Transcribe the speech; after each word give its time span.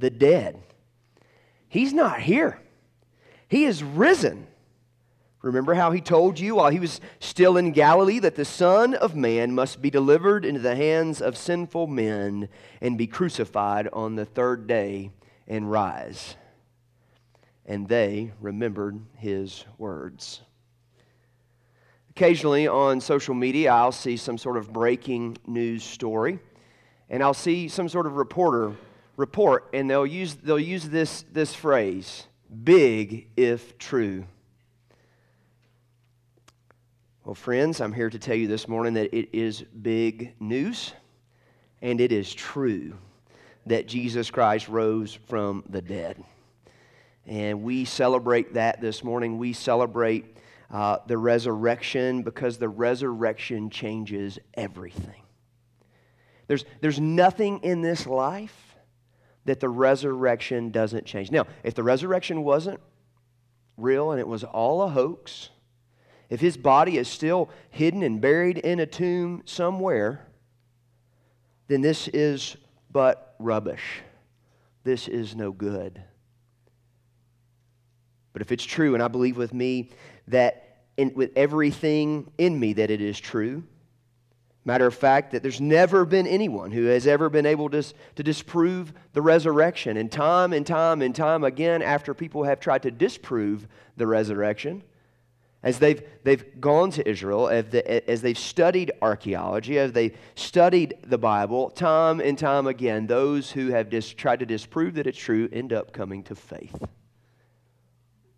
the 0.00 0.10
dead? 0.10 0.62
He's 1.68 1.92
not 1.92 2.20
here, 2.20 2.60
he 3.48 3.64
is 3.64 3.82
risen. 3.82 4.46
Remember 5.42 5.72
how 5.72 5.90
he 5.90 6.02
told 6.02 6.38
you 6.38 6.56
while 6.56 6.68
he 6.68 6.78
was 6.78 7.00
still 7.18 7.56
in 7.56 7.72
Galilee 7.72 8.18
that 8.18 8.34
the 8.34 8.44
Son 8.44 8.92
of 8.92 9.16
Man 9.16 9.54
must 9.54 9.80
be 9.80 9.88
delivered 9.88 10.44
into 10.44 10.60
the 10.60 10.76
hands 10.76 11.22
of 11.22 11.34
sinful 11.34 11.86
men 11.86 12.50
and 12.82 12.98
be 12.98 13.06
crucified 13.06 13.88
on 13.90 14.16
the 14.16 14.26
third 14.26 14.66
day 14.66 15.12
and 15.48 15.70
rise. 15.70 16.36
And 17.64 17.88
they 17.88 18.32
remembered 18.38 19.00
his 19.16 19.64
words. 19.78 20.42
Occasionally 22.10 22.68
on 22.68 23.00
social 23.00 23.34
media, 23.34 23.72
I'll 23.72 23.92
see 23.92 24.18
some 24.18 24.36
sort 24.36 24.58
of 24.58 24.70
breaking 24.70 25.38
news 25.46 25.82
story, 25.82 26.38
and 27.08 27.22
I'll 27.22 27.32
see 27.32 27.68
some 27.68 27.88
sort 27.88 28.06
of 28.06 28.16
reporter 28.16 28.74
report, 29.20 29.68
and 29.74 29.88
they'll 29.88 30.06
use, 30.06 30.34
they'll 30.36 30.58
use 30.58 30.88
this, 30.88 31.24
this 31.30 31.54
phrase 31.54 32.26
big 32.64 33.28
if 33.36 33.76
true. 33.78 34.24
Well, 37.24 37.34
friends, 37.34 37.82
I'm 37.82 37.92
here 37.92 38.08
to 38.08 38.18
tell 38.18 38.34
you 38.34 38.48
this 38.48 38.66
morning 38.66 38.94
that 38.94 39.14
it 39.14 39.28
is 39.32 39.60
big 39.60 40.34
news, 40.40 40.94
and 41.82 42.00
it 42.00 42.12
is 42.12 42.32
true 42.32 42.94
that 43.66 43.86
Jesus 43.86 44.30
Christ 44.30 44.68
rose 44.68 45.12
from 45.28 45.64
the 45.68 45.82
dead. 45.82 46.24
And 47.26 47.62
we 47.62 47.84
celebrate 47.84 48.54
that 48.54 48.80
this 48.80 49.04
morning. 49.04 49.36
We 49.36 49.52
celebrate 49.52 50.38
uh, 50.70 50.96
the 51.06 51.18
resurrection 51.18 52.22
because 52.22 52.56
the 52.56 52.70
resurrection 52.70 53.68
changes 53.68 54.38
everything. 54.54 55.22
There's, 56.48 56.64
there's 56.80 56.98
nothing 56.98 57.60
in 57.62 57.82
this 57.82 58.06
life 58.06 58.69
that 59.44 59.60
the 59.60 59.68
resurrection 59.68 60.70
doesn't 60.70 61.06
change. 61.06 61.30
Now, 61.30 61.46
if 61.64 61.74
the 61.74 61.82
resurrection 61.82 62.44
wasn't 62.44 62.80
real 63.76 64.10
and 64.10 64.20
it 64.20 64.28
was 64.28 64.44
all 64.44 64.82
a 64.82 64.88
hoax, 64.88 65.50
if 66.28 66.40
his 66.40 66.56
body 66.56 66.98
is 66.98 67.08
still 67.08 67.50
hidden 67.70 68.02
and 68.02 68.20
buried 68.20 68.58
in 68.58 68.78
a 68.80 68.86
tomb 68.86 69.42
somewhere, 69.44 70.26
then 71.68 71.80
this 71.80 72.08
is 72.08 72.56
but 72.90 73.34
rubbish. 73.38 74.02
This 74.84 75.08
is 75.08 75.34
no 75.34 75.52
good. 75.52 76.02
But 78.32 78.42
if 78.42 78.52
it's 78.52 78.64
true, 78.64 78.94
and 78.94 79.02
I 79.02 79.08
believe 79.08 79.36
with 79.36 79.52
me 79.52 79.90
that 80.28 80.84
in, 80.96 81.12
with 81.14 81.32
everything 81.34 82.30
in 82.38 82.58
me 82.58 82.74
that 82.74 82.90
it 82.90 83.00
is 83.00 83.18
true, 83.18 83.64
matter 84.64 84.86
of 84.86 84.94
fact, 84.94 85.32
that 85.32 85.42
there's 85.42 85.60
never 85.60 86.04
been 86.04 86.26
anyone 86.26 86.70
who 86.70 86.84
has 86.86 87.06
ever 87.06 87.28
been 87.28 87.46
able 87.46 87.70
to, 87.70 87.82
to 88.16 88.22
disprove 88.22 88.92
the 89.12 89.22
resurrection. 89.22 89.96
And 89.96 90.10
time 90.12 90.52
and 90.52 90.66
time 90.66 91.02
and 91.02 91.14
time 91.14 91.44
again, 91.44 91.82
after 91.82 92.14
people 92.14 92.44
have 92.44 92.60
tried 92.60 92.82
to 92.82 92.90
disprove 92.90 93.66
the 93.96 94.06
resurrection, 94.06 94.82
as 95.62 95.78
they've, 95.78 96.02
they've 96.24 96.60
gone 96.60 96.90
to 96.92 97.06
Israel, 97.08 97.48
as, 97.48 97.66
the, 97.66 98.10
as 98.10 98.22
they've 98.22 98.38
studied 98.38 98.92
archaeology, 99.02 99.78
as 99.78 99.92
they've 99.92 100.16
studied 100.34 100.94
the 101.04 101.18
Bible, 101.18 101.70
time 101.70 102.20
and 102.20 102.38
time 102.38 102.66
again, 102.66 103.06
those 103.06 103.50
who 103.50 103.68
have 103.68 103.90
dis, 103.90 104.12
tried 104.12 104.40
to 104.40 104.46
disprove 104.46 104.94
that 104.94 105.06
it's 105.06 105.18
true 105.18 105.48
end 105.52 105.72
up 105.72 105.92
coming 105.92 106.22
to 106.24 106.34
faith. 106.34 106.82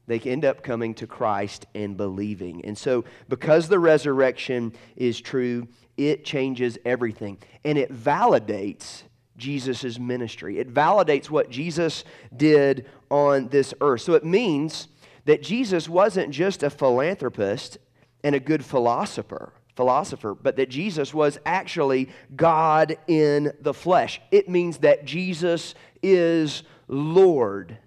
They 0.07 0.19
end 0.21 0.45
up 0.45 0.63
coming 0.63 0.95
to 0.95 1.07
Christ 1.07 1.67
and 1.75 1.97
believing. 1.97 2.65
And 2.65 2.77
so, 2.77 3.05
because 3.29 3.69
the 3.69 3.79
resurrection 3.79 4.73
is 4.97 5.21
true, 5.21 5.69
it 5.97 6.25
changes 6.25 6.79
everything. 6.85 7.39
And 7.65 7.79
it 7.79 7.93
validates 7.93 9.03
Jesus' 9.37 9.99
ministry. 9.99 10.59
It 10.59 10.73
validates 10.73 11.31
what 11.31 11.51
Jesus 11.51 12.05
did 12.37 12.87
on 13.11 13.49
this 13.49 13.73
earth. 13.81 14.03
So, 14.03 14.15
it 14.15 14.25
means 14.25 14.89
that 15.25 15.43
Jesus 15.43 15.89
wasn't 15.89 16.31
just 16.31 16.63
a 16.63 16.71
philanthropist 16.71 17.79
and 18.25 18.35
a 18.35 18.41
good 18.41 18.65
philosopher 18.65 19.53
philosopher, 19.75 20.35
but 20.35 20.57
that 20.57 20.69
Jesus 20.69 21.15
was 21.15 21.39
actually 21.47 22.11
God 22.37 22.97
in 23.07 23.53
the 23.61 23.73
flesh. 23.73 24.21
It 24.31 24.49
means 24.49 24.79
that 24.79 25.05
Jesus 25.05 25.75
is 26.03 26.63
Lord. 26.89 27.79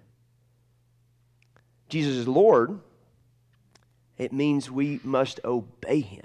Jesus 1.88 2.16
is 2.16 2.28
Lord. 2.28 2.80
It 4.18 4.32
means 4.32 4.70
we 4.70 5.00
must 5.04 5.40
obey 5.44 6.00
him. 6.00 6.24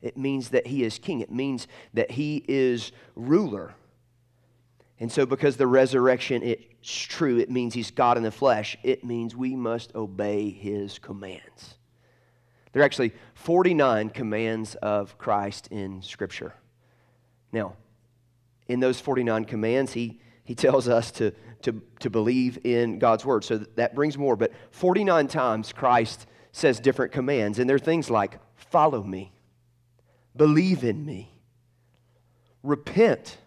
It 0.00 0.16
means 0.16 0.50
that 0.50 0.66
he 0.66 0.84
is 0.84 0.98
king. 0.98 1.20
It 1.20 1.32
means 1.32 1.66
that 1.94 2.12
he 2.12 2.44
is 2.46 2.92
ruler. 3.16 3.74
And 5.00 5.10
so, 5.10 5.26
because 5.26 5.56
the 5.56 5.66
resurrection 5.66 6.42
is 6.42 6.58
true, 6.82 7.38
it 7.38 7.50
means 7.50 7.74
he's 7.74 7.90
God 7.90 8.16
in 8.16 8.22
the 8.22 8.30
flesh. 8.30 8.76
It 8.82 9.04
means 9.04 9.34
we 9.34 9.54
must 9.54 9.94
obey 9.94 10.50
his 10.50 10.98
commands. 10.98 11.76
There 12.72 12.82
are 12.82 12.84
actually 12.84 13.12
49 13.34 14.10
commands 14.10 14.74
of 14.76 15.16
Christ 15.18 15.68
in 15.68 16.02
Scripture. 16.02 16.54
Now, 17.52 17.74
in 18.66 18.80
those 18.80 19.00
49 19.00 19.46
commands, 19.46 19.92
he, 19.94 20.20
he 20.44 20.54
tells 20.54 20.88
us 20.88 21.10
to, 21.12 21.32
to, 21.62 21.82
to 22.00 22.10
believe 22.10 22.58
in 22.64 22.98
God's 22.98 23.24
word. 23.24 23.44
So 23.44 23.58
that 23.58 23.94
brings 23.94 24.16
more. 24.16 24.36
But 24.36 24.52
49 24.70 25.28
times 25.28 25.72
Christ 25.72 26.26
says 26.52 26.80
different 26.80 27.12
commands. 27.12 27.58
And 27.58 27.68
they're 27.68 27.78
things 27.78 28.10
like 28.10 28.38
follow 28.56 29.02
me, 29.02 29.32
believe 30.36 30.84
in 30.84 31.04
me, 31.04 31.32
repent 32.62 33.38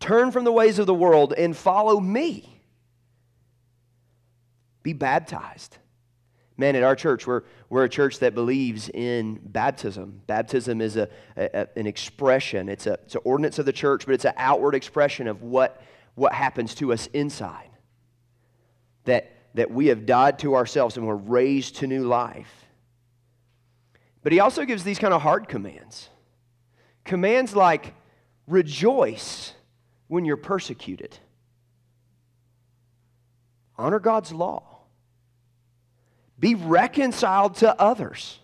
Turn 0.00 0.30
from 0.30 0.44
the 0.44 0.52
ways 0.52 0.78
of 0.78 0.86
the 0.86 0.94
world 0.94 1.34
and 1.36 1.54
follow 1.54 2.00
me. 2.00 2.62
Be 4.82 4.94
baptized. 4.94 5.76
Man, 6.56 6.74
at 6.74 6.82
our 6.82 6.96
church, 6.96 7.26
we're, 7.26 7.42
we're 7.68 7.84
a 7.84 7.88
church 7.88 8.18
that 8.20 8.34
believes 8.34 8.88
in 8.88 9.40
baptism. 9.44 10.22
Baptism 10.26 10.80
is 10.80 10.96
a, 10.96 11.08
a 11.36 11.68
an 11.76 11.86
expression, 11.86 12.68
it's, 12.68 12.86
a, 12.86 12.94
it's 13.04 13.14
an 13.14 13.20
ordinance 13.24 13.58
of 13.58 13.66
the 13.66 13.72
church, 13.72 14.06
but 14.06 14.14
it's 14.14 14.24
an 14.24 14.34
outward 14.36 14.74
expression 14.74 15.26
of 15.26 15.42
what, 15.42 15.82
what 16.14 16.32
happens 16.32 16.74
to 16.76 16.92
us 16.92 17.06
inside. 17.08 17.70
That, 19.04 19.32
that 19.54 19.70
we 19.70 19.86
have 19.86 20.06
died 20.06 20.38
to 20.40 20.54
ourselves 20.54 20.96
and 20.96 21.06
we're 21.06 21.14
raised 21.14 21.76
to 21.76 21.86
new 21.86 22.04
life. 22.04 22.66
But 24.22 24.32
he 24.32 24.40
also 24.40 24.64
gives 24.64 24.84
these 24.84 24.98
kind 24.98 25.14
of 25.14 25.22
hard 25.22 25.48
commands 25.48 26.08
commands 27.04 27.56
like 27.56 27.94
rejoice 28.46 29.54
when 30.06 30.24
you're 30.24 30.36
persecuted. 30.36 31.18
Honor 33.78 33.98
God's 33.98 34.32
law. 34.32 34.80
Be 36.38 36.54
reconciled 36.54 37.56
to 37.56 37.80
others. 37.80 38.38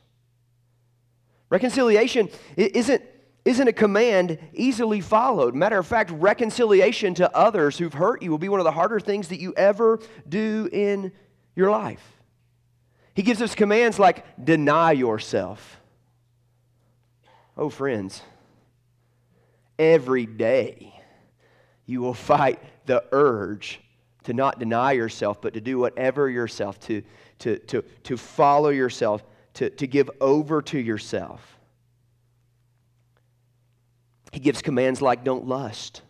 Reconciliation 1.50 2.28
isn't, 2.56 3.03
isn't 3.47 3.69
a 3.69 3.73
command 3.73 4.39
easily 4.53 5.01
followed. 5.01 5.55
Matter 5.55 5.79
of 5.79 5.87
fact, 5.87 6.11
reconciliation 6.11 7.15
to 7.15 7.35
others 7.35 7.79
who've 7.79 7.94
hurt 7.94 8.20
you 8.20 8.31
will 8.32 8.38
be 8.38 8.49
one 8.49 8.59
of 8.59 8.65
the 8.65 8.73
harder 8.73 8.99
things 8.99 9.29
that 9.29 9.38
you 9.38 9.55
ever 9.56 10.00
do 10.29 10.69
in 10.73 11.12
your 11.55 11.70
life. 11.70 12.05
He 13.15 13.23
gives 13.23 13.41
us 13.41 13.55
commands 13.55 14.00
like 14.00 14.44
deny 14.44 14.91
yourself. 14.91 15.81
Oh, 17.56 17.70
friends, 17.70 18.20
every 19.79 20.26
day 20.26 20.93
you 21.87 22.00
will 22.00 22.15
fight 22.15 22.61
the 22.87 23.05
urge 23.12 23.81
to 24.25 24.35
not 24.35 24.59
deny 24.59 24.91
yourself, 24.91 25.41
but 25.41 25.55
to 25.55 25.61
do 25.61 25.79
whatever 25.79 26.29
yourself, 26.29 26.81
to, 26.81 27.00
to, 27.38 27.61
to, 27.61 27.82
to 28.03 28.17
follow 28.17 28.70
yourself, 28.70 29.23
to, 29.55 29.70
to 29.70 29.87
give 29.87 30.11
over 30.20 30.61
to 30.62 30.81
yourself. 30.81 31.56
He 34.32 34.40
gives 34.40 34.62
commands 34.62 35.00
like 35.00 35.25
don't 35.25 35.46
lust. 35.46 36.02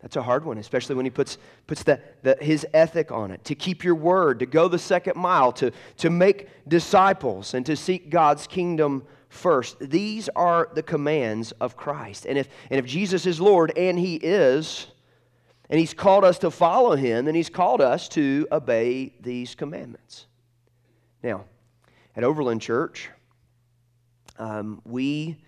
That's 0.00 0.14
a 0.14 0.22
hard 0.22 0.44
one, 0.44 0.58
especially 0.58 0.94
when 0.94 1.04
he 1.06 1.10
puts, 1.10 1.38
puts 1.66 1.82
the, 1.82 2.00
the, 2.22 2.36
his 2.40 2.64
ethic 2.72 3.10
on 3.10 3.32
it. 3.32 3.44
To 3.44 3.54
keep 3.56 3.82
your 3.82 3.96
word, 3.96 4.38
to 4.38 4.46
go 4.46 4.68
the 4.68 4.78
second 4.78 5.16
mile, 5.16 5.50
to, 5.52 5.72
to 5.98 6.10
make 6.10 6.48
disciples, 6.68 7.54
and 7.54 7.66
to 7.66 7.74
seek 7.74 8.08
God's 8.08 8.46
kingdom 8.46 9.04
first. 9.28 9.76
These 9.80 10.28
are 10.36 10.68
the 10.72 10.84
commands 10.84 11.50
of 11.60 11.76
Christ. 11.76 12.26
And 12.26 12.38
if, 12.38 12.48
and 12.70 12.78
if 12.78 12.86
Jesus 12.86 13.26
is 13.26 13.40
Lord, 13.40 13.76
and 13.76 13.98
He 13.98 14.16
is, 14.16 14.86
and 15.68 15.80
He's 15.80 15.94
called 15.94 16.24
us 16.24 16.38
to 16.38 16.50
follow 16.50 16.94
Him, 16.94 17.24
then 17.24 17.34
He's 17.34 17.50
called 17.50 17.80
us 17.80 18.08
to 18.10 18.46
obey 18.52 19.14
these 19.20 19.56
commandments. 19.56 20.26
Now, 21.24 21.44
at 22.14 22.22
Overland 22.22 22.62
Church, 22.62 23.10
um, 24.38 24.80
we 24.84 25.42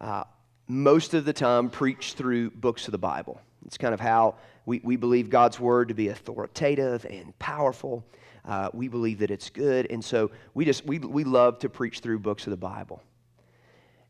uh, 0.00 0.22
most 0.68 1.14
of 1.14 1.24
the 1.24 1.32
time 1.32 1.70
preach 1.70 2.12
through 2.12 2.50
books 2.50 2.86
of 2.86 2.92
the 2.92 2.98
Bible. 2.98 3.40
It's 3.64 3.78
kind 3.78 3.94
of 3.94 4.00
how 4.00 4.36
we, 4.66 4.80
we 4.84 4.96
believe 4.96 5.30
God's 5.30 5.58
word 5.58 5.88
to 5.88 5.94
be 5.94 6.08
authoritative 6.08 7.06
and 7.06 7.36
powerful. 7.38 8.04
Uh, 8.44 8.68
we 8.72 8.88
believe 8.88 9.18
that 9.20 9.30
it's 9.30 9.50
good. 9.50 9.90
And 9.90 10.04
so 10.04 10.30
we 10.54 10.64
just 10.64 10.84
we, 10.84 10.98
we 10.98 11.24
love 11.24 11.58
to 11.60 11.68
preach 11.68 12.00
through 12.00 12.20
books 12.20 12.46
of 12.46 12.50
the 12.50 12.58
Bible. 12.58 13.02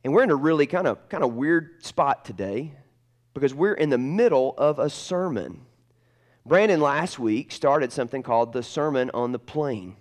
And 0.04 0.12
we're 0.12 0.24
in 0.24 0.30
a 0.30 0.36
really 0.36 0.66
kind 0.66 0.86
of 0.86 1.08
kind 1.08 1.24
of 1.24 1.34
weird 1.34 1.84
spot 1.84 2.24
today 2.24 2.72
because 3.34 3.54
we're 3.54 3.74
in 3.74 3.90
the 3.90 3.98
middle 3.98 4.54
of 4.58 4.78
a 4.78 4.90
sermon. 4.90 5.62
Brandon 6.44 6.80
last 6.80 7.18
week 7.18 7.52
started 7.52 7.92
something 7.92 8.22
called 8.22 8.52
the 8.52 8.62
Sermon 8.62 9.10
on 9.12 9.32
the 9.32 9.38
Plain. 9.38 9.96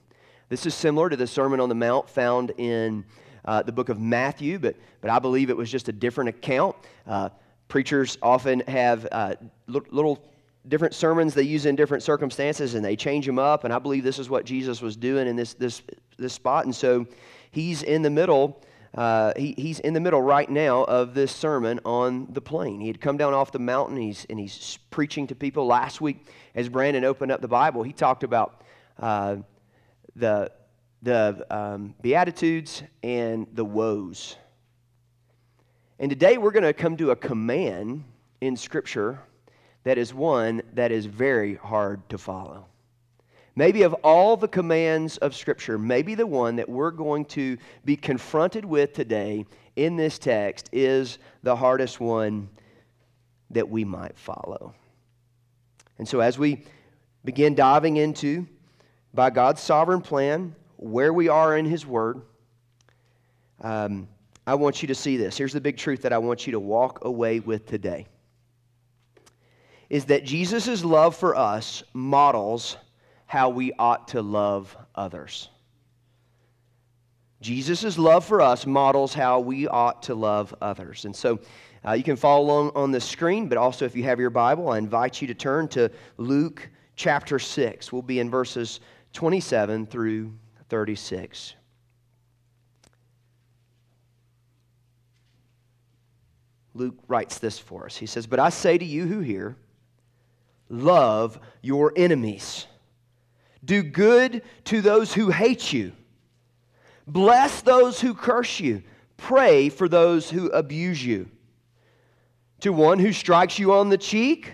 This 0.50 0.66
is 0.66 0.74
similar 0.74 1.10
to 1.10 1.18
the 1.18 1.28
Sermon 1.28 1.60
on 1.60 1.68
the 1.70 1.76
Mount 1.76 2.10
found 2.10 2.54
in 2.58 3.06
uh, 3.48 3.64
the 3.64 3.72
book 3.72 3.90
of 3.90 4.00
Matthew, 4.00 4.60
but, 4.60 4.76
but 5.02 5.10
I 5.10 5.20
believe 5.20 5.50
it 5.50 5.58
was 5.58 5.72
just 5.72 5.88
a 5.88 5.94
different 5.94 6.30
account. 6.30 6.76
Uh, 7.08 7.30
preachers 7.70 8.18
often 8.22 8.60
have 8.68 9.08
uh, 9.12 9.36
little 9.68 10.24
different 10.68 10.94
sermons 10.94 11.34
they 11.34 11.44
use 11.44 11.66
in 11.66 11.76
different 11.76 12.04
circumstances 12.04 12.76
and 12.76 12.84
they 12.84 12.96
change 12.96 13.26
them 13.26 13.40
up, 13.40 13.64
and 13.64 13.74
I 13.74 13.80
believe 13.80 14.04
this 14.04 14.20
is 14.20 14.30
what 14.30 14.46
Jesus 14.46 14.82
was 14.82 14.98
doing 14.98 15.28
in 15.28 15.38
this, 15.38 15.54
this, 15.54 15.82
this 16.18 16.34
spot. 16.34 16.66
And 16.66 16.76
so 16.76 17.08
he's 17.52 17.84
in 17.84 18.02
the 18.02 18.10
middle. 18.10 18.62
Uh, 18.94 19.32
he, 19.38 19.54
he's 19.58 19.80
in 19.80 19.94
the 19.94 20.00
middle 20.00 20.22
right 20.22 20.50
now 20.50 20.84
of 20.84 21.14
this 21.14 21.32
sermon 21.32 21.80
on 21.86 22.28
the 22.34 22.42
plain. 22.42 22.82
He 22.82 22.88
had 22.88 23.00
come 23.00 23.16
down 23.16 23.34
off 23.34 23.54
the 23.54 23.60
mountain 23.60 23.96
he's, 23.96 24.26
and 24.30 24.38
he's 24.38 24.78
preaching 24.92 25.26
to 25.28 25.36
people. 25.36 25.66
Last 25.66 26.02
week, 26.02 26.28
as 26.54 26.68
Brandon 26.68 27.06
opened 27.06 27.32
up 27.32 27.40
the 27.40 27.48
Bible, 27.48 27.84
he 27.84 27.94
talked 27.94 28.24
about 28.24 28.62
uh, 29.00 29.38
the, 30.16 30.52
the 31.02 31.46
um, 31.50 31.94
Beatitudes 32.02 32.84
and 33.04 33.48
the 33.54 33.66
woes. 33.66 34.36
And 36.00 36.10
today 36.10 36.38
we're 36.38 36.52
going 36.52 36.64
to 36.64 36.74
come 36.74 36.98
to 36.98 37.12
a 37.12 37.16
command 37.16 38.04
in 38.42 38.56
Scripture 38.56 39.20
that 39.84 39.98
is 39.98 40.14
one 40.14 40.62
that 40.74 40.92
is 40.92 41.06
very 41.06 41.56
hard 41.56 42.08
to 42.10 42.18
follow. 42.18 42.66
Maybe 43.56 43.82
of 43.84 43.94
all 44.04 44.38
the 44.38 44.48
commands 44.48 45.18
of 45.18 45.36
Scripture, 45.36 45.80
maybe 45.80 46.14
the 46.14 46.28
one 46.28 46.58
that 46.58 46.70
we're 46.70 46.92
going 46.92 47.26
to 47.26 47.58
be 47.86 47.96
confronted 47.96 48.66
with 48.66 48.94
today 48.94 49.46
in 49.76 49.96
this 49.96 50.20
text 50.20 50.70
is 50.72 51.18
the 51.42 51.56
hardest 51.56 52.00
one 52.00 52.50
that 53.50 53.68
we 53.68 53.84
might 53.84 54.18
follow. 54.18 54.76
And 55.98 56.08
so, 56.08 56.20
as 56.20 56.38
we 56.38 56.66
begin 57.26 57.56
diving 57.56 57.98
into, 57.98 58.46
by 59.14 59.30
God's 59.32 59.62
sovereign 59.62 60.02
plan, 60.02 60.54
where 60.78 61.12
we 61.12 61.28
are 61.28 61.58
in 61.58 61.66
His 61.66 61.86
Word, 61.86 62.22
um, 63.62 64.08
I 64.46 64.56
want 64.56 64.82
you 64.82 64.88
to 64.88 64.96
see 64.96 65.18
this. 65.18 65.38
Here's 65.38 65.54
the 65.54 65.62
big 65.62 65.78
truth 65.78 66.04
that 66.04 66.14
I 66.14 66.18
want 66.18 66.48
you 66.48 66.52
to 66.54 66.60
walk 66.60 67.04
away 67.04 67.40
with 67.40 67.66
today 67.66 68.08
is 69.90 70.06
that 70.06 70.26
Jesus' 70.26 70.84
love 70.84 71.16
for 71.16 71.36
us 71.36 71.84
models 71.94 72.78
how 73.26 73.50
we 73.50 73.74
ought 73.74 74.10
to 74.10 74.22
love 74.22 74.76
others. 74.96 75.50
Jesus' 77.42 77.98
love 77.98 78.26
for 78.26 78.42
us 78.42 78.66
models 78.66 79.14
how 79.14 79.40
we 79.40 79.68
ought 79.68 80.04
to 80.04 80.16
love 80.16 80.56
others. 80.62 81.06
And 81.06 81.16
so 81.16 81.40
uh, 81.86 81.94
you 81.94 82.04
can 82.04 82.16
follow 82.16 82.44
along 82.44 82.72
on 82.76 82.92
the 82.92 83.00
screen, 83.00 83.48
but 83.48 83.58
also 83.58 83.86
if 83.86 83.96
you 83.96 84.04
have 84.04 84.20
your 84.20 84.30
Bible, 84.30 84.70
I 84.70 84.78
invite 84.78 85.22
you 85.22 85.28
to 85.28 85.36
turn 85.36 85.68
to 85.70 85.92
Luke 86.18 86.68
chapter 86.96 87.38
6. 87.38 87.94
We'll 87.94 88.02
be 88.02 88.20
in 88.20 88.30
verses 88.30 88.80
27 89.14 89.86
through 89.86 90.34
36. 90.70 91.56
Luke 96.74 96.96
writes 97.08 97.40
this 97.40 97.58
for 97.58 97.86
us. 97.86 97.98
He 97.98 98.06
says, 98.06 98.28
But 98.28 98.40
I 98.40 98.50
say 98.50 98.78
to 98.78 98.86
you 98.86 99.06
who 99.06 99.20
hear, 99.20 99.56
love 100.70 101.40
your 101.62 101.92
enemies, 101.96 102.68
do 103.66 103.82
good 103.82 104.44
to 104.66 104.82
those 104.82 105.14
who 105.14 105.32
hate 105.32 105.74
you, 105.74 105.92
bless 107.08 107.62
those 107.62 108.00
who 108.00 108.14
curse 108.14 108.60
you, 108.60 108.84
pray 109.18 109.70
for 109.70 109.90
those 109.90 110.30
who 110.30 110.48
abuse 110.50 111.04
you. 111.04 111.30
To 112.62 112.74
one 112.74 113.00
who 113.00 113.14
strikes 113.14 113.60
you 113.60 113.74
on 113.74 113.90
the 113.90 113.98
cheek, 113.98 114.52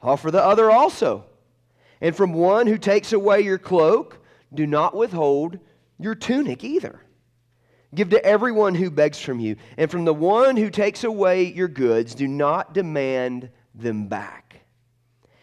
offer 0.00 0.30
the 0.30 0.42
other 0.42 0.70
also. 0.70 1.24
And 2.00 2.14
from 2.14 2.32
one 2.32 2.66
who 2.66 2.78
takes 2.78 3.12
away 3.12 3.40
your 3.40 3.58
cloak, 3.58 4.18
do 4.52 4.66
not 4.66 4.94
withhold 4.94 5.58
your 5.98 6.14
tunic 6.14 6.64
either. 6.64 7.00
Give 7.94 8.10
to 8.10 8.24
everyone 8.24 8.74
who 8.74 8.90
begs 8.90 9.20
from 9.20 9.40
you, 9.40 9.56
and 9.76 9.90
from 9.90 10.04
the 10.04 10.14
one 10.14 10.56
who 10.56 10.70
takes 10.70 11.04
away 11.04 11.44
your 11.44 11.68
goods, 11.68 12.14
do 12.14 12.26
not 12.26 12.74
demand 12.74 13.50
them 13.74 14.08
back. 14.08 14.60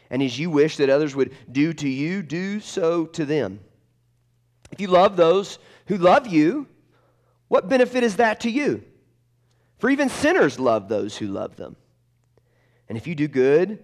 And 0.09 0.21
as 0.21 0.38
you 0.38 0.50
wish 0.50 0.77
that 0.77 0.89
others 0.89 1.15
would 1.15 1.33
do 1.51 1.73
to 1.73 1.89
you, 1.89 2.21
do 2.21 2.59
so 2.59 3.05
to 3.07 3.25
them. 3.25 3.59
If 4.71 4.81
you 4.81 4.88
love 4.88 5.15
those 5.15 5.57
who 5.88 5.97
love 5.97 6.27
you, 6.27 6.67
what 7.47 7.69
benefit 7.69 8.03
is 8.03 8.17
that 8.17 8.41
to 8.41 8.49
you? 8.49 8.83
For 9.79 9.89
even 9.89 10.09
sinners 10.09 10.59
love 10.59 10.88
those 10.88 11.17
who 11.17 11.27
love 11.27 11.56
them. 11.56 11.75
And 12.89 12.97
if 12.97 13.07
you 13.07 13.15
do 13.15 13.27
good 13.27 13.83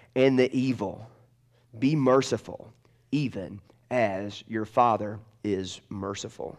and 0.15 0.37
the 0.37 0.53
evil. 0.57 1.07
Be 1.77 1.95
merciful, 1.95 2.71
even 3.11 3.61
as 3.89 4.43
your 4.47 4.65
Father 4.65 5.19
is 5.43 5.81
merciful. 5.89 6.57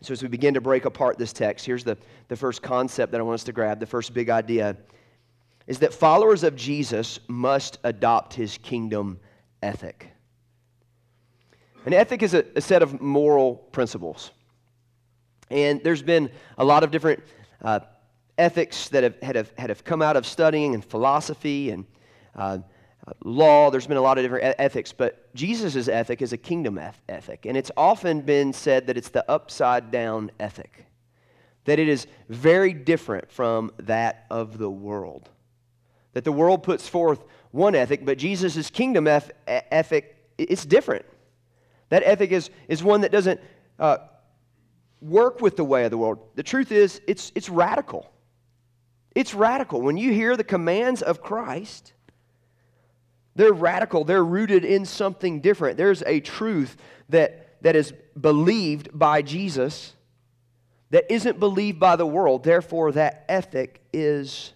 So, 0.00 0.12
as 0.12 0.22
we 0.22 0.28
begin 0.28 0.54
to 0.54 0.60
break 0.60 0.84
apart 0.84 1.18
this 1.18 1.32
text, 1.32 1.66
here's 1.66 1.84
the, 1.84 1.98
the 2.28 2.36
first 2.36 2.62
concept 2.62 3.12
that 3.12 3.20
I 3.20 3.24
want 3.24 3.34
us 3.34 3.44
to 3.44 3.52
grab, 3.52 3.80
the 3.80 3.86
first 3.86 4.14
big 4.14 4.30
idea 4.30 4.76
is 5.66 5.80
that 5.80 5.92
followers 5.92 6.44
of 6.44 6.56
Jesus 6.56 7.20
must 7.28 7.78
adopt 7.84 8.32
his 8.32 8.56
kingdom 8.58 9.20
ethic. 9.62 10.08
An 11.84 11.92
ethic 11.92 12.22
is 12.22 12.32
a, 12.32 12.44
a 12.56 12.60
set 12.60 12.82
of 12.82 13.00
moral 13.02 13.56
principles. 13.56 14.30
And 15.50 15.82
there's 15.84 16.02
been 16.02 16.30
a 16.56 16.64
lot 16.64 16.84
of 16.84 16.90
different 16.90 17.22
uh, 17.62 17.80
ethics 18.38 18.88
that 18.90 19.02
have, 19.02 19.20
had, 19.22 19.36
have, 19.36 19.52
had 19.58 19.68
have 19.70 19.84
come 19.84 20.00
out 20.00 20.16
of 20.16 20.26
studying 20.26 20.74
and 20.74 20.84
philosophy 20.84 21.70
and 21.70 21.84
uh, 22.38 22.58
law. 23.24 23.70
There's 23.70 23.86
been 23.86 23.96
a 23.96 24.02
lot 24.02 24.16
of 24.16 24.24
different 24.24 24.54
ethics, 24.58 24.92
but 24.92 25.34
Jesus' 25.34 25.88
ethic 25.88 26.22
is 26.22 26.32
a 26.32 26.36
kingdom 26.36 26.78
ethic. 27.08 27.44
And 27.44 27.56
it's 27.56 27.70
often 27.76 28.20
been 28.22 28.52
said 28.52 28.86
that 28.86 28.96
it's 28.96 29.10
the 29.10 29.28
upside 29.30 29.90
down 29.90 30.30
ethic, 30.38 30.86
that 31.64 31.78
it 31.78 31.88
is 31.88 32.06
very 32.28 32.72
different 32.72 33.30
from 33.30 33.72
that 33.78 34.26
of 34.30 34.56
the 34.58 34.70
world. 34.70 35.28
That 36.14 36.24
the 36.24 36.32
world 36.32 36.62
puts 36.62 36.88
forth 36.88 37.24
one 37.50 37.74
ethic, 37.74 38.04
but 38.04 38.18
Jesus' 38.18 38.70
kingdom 38.70 39.06
ethic, 39.06 40.16
it's 40.38 40.64
different. 40.64 41.04
That 41.88 42.02
ethic 42.04 42.30
is, 42.30 42.50
is 42.68 42.82
one 42.82 43.00
that 43.00 43.12
doesn't 43.12 43.40
uh, 43.78 43.98
work 45.00 45.40
with 45.40 45.56
the 45.56 45.64
way 45.64 45.84
of 45.84 45.90
the 45.90 45.98
world. 45.98 46.18
The 46.34 46.42
truth 46.42 46.72
is, 46.72 47.00
it's, 47.06 47.32
it's 47.34 47.48
radical. 47.48 48.10
It's 49.14 49.34
radical. 49.34 49.80
When 49.80 49.96
you 49.96 50.12
hear 50.12 50.36
the 50.36 50.44
commands 50.44 51.02
of 51.02 51.22
Christ, 51.22 51.94
they're 53.38 53.52
radical, 53.52 54.02
they're 54.02 54.24
rooted 54.24 54.64
in 54.64 54.84
something 54.84 55.40
different. 55.40 55.76
There's 55.76 56.02
a 56.06 56.18
truth 56.18 56.76
that, 57.08 57.62
that 57.62 57.76
is 57.76 57.94
believed 58.20 58.88
by 58.92 59.22
Jesus 59.22 59.92
that 60.90 61.04
isn't 61.08 61.38
believed 61.38 61.78
by 61.78 61.94
the 61.94 62.04
world. 62.04 62.42
Therefore, 62.42 62.90
that 62.92 63.24
ethic 63.28 63.80
is 63.92 64.54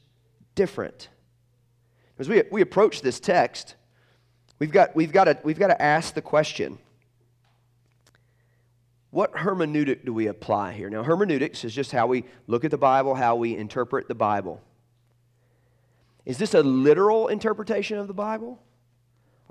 different. 0.56 1.10
As 2.18 2.28
we, 2.28 2.42
we 2.50 2.60
approach 2.60 3.02
this 3.02 3.20
text, 3.20 3.76
we've 4.58 4.72
got, 4.72 4.96
we've, 4.96 5.12
got 5.12 5.24
to, 5.24 5.38
we've 5.44 5.60
got 5.60 5.68
to 5.68 5.80
ask 5.80 6.14
the 6.14 6.22
question 6.22 6.76
what 9.10 9.32
hermeneutic 9.34 10.04
do 10.04 10.12
we 10.12 10.26
apply 10.26 10.72
here? 10.72 10.90
Now, 10.90 11.04
hermeneutics 11.04 11.64
is 11.64 11.72
just 11.72 11.92
how 11.92 12.08
we 12.08 12.24
look 12.48 12.64
at 12.64 12.72
the 12.72 12.78
Bible, 12.78 13.14
how 13.14 13.36
we 13.36 13.56
interpret 13.56 14.08
the 14.08 14.16
Bible. 14.16 14.60
Is 16.24 16.38
this 16.38 16.54
a 16.54 16.62
literal 16.62 17.28
interpretation 17.28 17.98
of 17.98 18.08
the 18.08 18.14
Bible? 18.14 18.60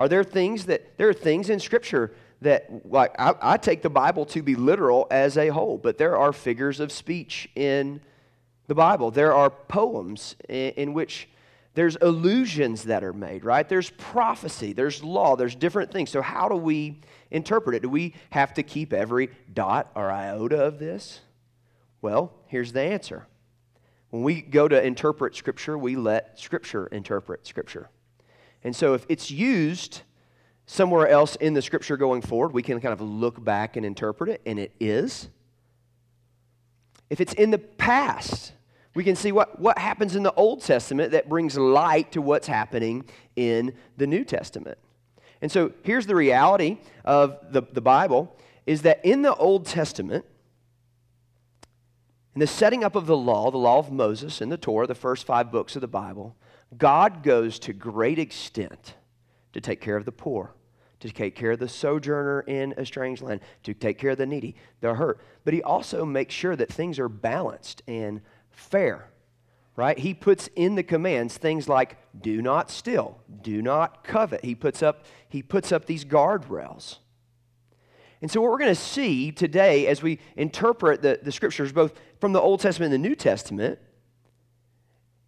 Are 0.01 0.09
there 0.09 0.23
things 0.23 0.65
that, 0.65 0.97
there 0.97 1.09
are 1.09 1.13
things 1.13 1.51
in 1.51 1.59
Scripture 1.59 2.11
that, 2.41 2.89
like, 2.89 3.13
I, 3.19 3.35
I 3.39 3.57
take 3.57 3.83
the 3.83 3.89
Bible 3.91 4.25
to 4.25 4.41
be 4.41 4.55
literal 4.55 5.05
as 5.11 5.37
a 5.37 5.49
whole, 5.49 5.77
but 5.77 5.99
there 5.99 6.17
are 6.17 6.33
figures 6.33 6.79
of 6.79 6.91
speech 6.91 7.47
in 7.53 8.01
the 8.65 8.73
Bible. 8.73 9.11
There 9.11 9.31
are 9.35 9.51
poems 9.51 10.35
in, 10.49 10.71
in 10.71 10.93
which 10.93 11.29
there's 11.75 11.97
illusions 11.97 12.85
that 12.85 13.03
are 13.03 13.13
made, 13.13 13.45
right? 13.45 13.69
There's 13.69 13.91
prophecy, 13.91 14.73
there's 14.73 15.03
law, 15.03 15.35
there's 15.35 15.53
different 15.53 15.91
things. 15.91 16.09
So, 16.09 16.23
how 16.23 16.49
do 16.49 16.55
we 16.55 16.99
interpret 17.29 17.75
it? 17.75 17.83
Do 17.83 17.89
we 17.89 18.15
have 18.31 18.55
to 18.55 18.63
keep 18.63 18.93
every 18.93 19.29
dot 19.53 19.91
or 19.93 20.09
iota 20.09 20.63
of 20.63 20.79
this? 20.79 21.19
Well, 22.01 22.33
here's 22.47 22.73
the 22.73 22.81
answer. 22.81 23.27
When 24.09 24.23
we 24.23 24.41
go 24.41 24.67
to 24.67 24.83
interpret 24.83 25.35
Scripture, 25.35 25.77
we 25.77 25.95
let 25.95 26.39
Scripture 26.39 26.87
interpret 26.87 27.45
Scripture. 27.45 27.91
And 28.63 28.75
so, 28.75 28.93
if 28.93 29.05
it's 29.09 29.31
used 29.31 30.01
somewhere 30.65 31.07
else 31.07 31.35
in 31.35 31.53
the 31.53 31.61
Scripture 31.61 31.97
going 31.97 32.21
forward, 32.21 32.53
we 32.53 32.63
can 32.63 32.79
kind 32.79 32.93
of 32.93 33.01
look 33.01 33.43
back 33.43 33.75
and 33.75 33.85
interpret 33.85 34.29
it, 34.29 34.41
and 34.45 34.59
it 34.59 34.71
is. 34.79 35.29
If 37.09 37.19
it's 37.19 37.33
in 37.33 37.51
the 37.51 37.57
past, 37.57 38.53
we 38.93 39.03
can 39.03 39.15
see 39.15 39.31
what, 39.31 39.59
what 39.59 39.77
happens 39.77 40.15
in 40.15 40.23
the 40.23 40.33
Old 40.33 40.61
Testament 40.61 41.11
that 41.11 41.27
brings 41.27 41.57
light 41.57 42.11
to 42.13 42.21
what's 42.21 42.47
happening 42.47 43.05
in 43.35 43.73
the 43.97 44.07
New 44.07 44.23
Testament. 44.23 44.77
And 45.41 45.51
so 45.51 45.73
here's 45.83 46.05
the 46.05 46.15
reality 46.15 46.77
of 47.03 47.37
the, 47.51 47.63
the 47.63 47.81
Bible 47.81 48.35
is 48.65 48.83
that 48.83 49.03
in 49.03 49.23
the 49.23 49.33
Old 49.35 49.65
Testament, 49.65 50.23
in 52.35 52.39
the 52.39 52.47
setting 52.47 52.83
up 52.83 52.95
of 52.95 53.07
the 53.07 53.17
law, 53.17 53.49
the 53.51 53.57
law 53.57 53.79
of 53.79 53.91
Moses 53.91 54.39
and 54.39 54.51
the 54.51 54.57
Torah, 54.57 54.87
the 54.87 54.95
first 54.95 55.25
five 55.25 55.51
books 55.51 55.75
of 55.75 55.81
the 55.81 55.87
Bible, 55.87 56.35
God 56.77 57.23
goes 57.23 57.59
to 57.59 57.73
great 57.73 58.19
extent 58.19 58.95
to 59.53 59.61
take 59.61 59.81
care 59.81 59.97
of 59.97 60.05
the 60.05 60.11
poor, 60.11 60.53
to 61.01 61.11
take 61.11 61.35
care 61.35 61.51
of 61.51 61.59
the 61.59 61.67
sojourner 61.67 62.41
in 62.41 62.73
a 62.77 62.85
strange 62.85 63.21
land, 63.21 63.41
to 63.63 63.73
take 63.73 63.97
care 63.97 64.11
of 64.11 64.17
the 64.17 64.25
needy, 64.25 64.55
the 64.79 64.93
hurt. 64.93 65.19
But 65.43 65.53
he 65.53 65.61
also 65.61 66.05
makes 66.05 66.33
sure 66.33 66.55
that 66.55 66.71
things 66.71 66.99
are 66.99 67.09
balanced 67.09 67.81
and 67.87 68.21
fair, 68.49 69.09
right? 69.75 69.97
He 69.97 70.13
puts 70.13 70.47
in 70.55 70.75
the 70.75 70.83
commands 70.83 71.37
things 71.37 71.67
like 71.67 71.97
do 72.21 72.41
not 72.41 72.71
steal, 72.71 73.19
do 73.41 73.61
not 73.61 74.03
covet. 74.03 74.45
He 74.45 74.55
puts 74.55 74.81
up, 74.81 75.05
he 75.27 75.43
puts 75.43 75.71
up 75.71 75.85
these 75.85 76.05
guardrails. 76.05 76.97
And 78.21 78.29
so, 78.29 78.39
what 78.39 78.51
we're 78.51 78.59
going 78.59 78.75
to 78.75 78.75
see 78.75 79.31
today 79.31 79.87
as 79.87 80.03
we 80.03 80.19
interpret 80.37 81.01
the, 81.01 81.19
the 81.21 81.31
scriptures, 81.31 81.71
both 81.71 81.93
from 82.19 82.33
the 82.33 82.39
Old 82.39 82.59
Testament 82.59 82.93
and 82.93 83.03
the 83.03 83.09
New 83.09 83.15
Testament, 83.15 83.79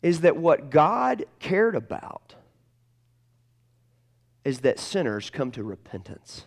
is 0.04 0.22
that 0.22 0.38
what 0.38 0.70
God 0.70 1.26
cared 1.40 1.76
about 1.76 2.36
is 4.44 4.60
that 4.60 4.78
sinners 4.78 5.30
come 5.30 5.50
to 5.52 5.64
repentance. 5.64 6.46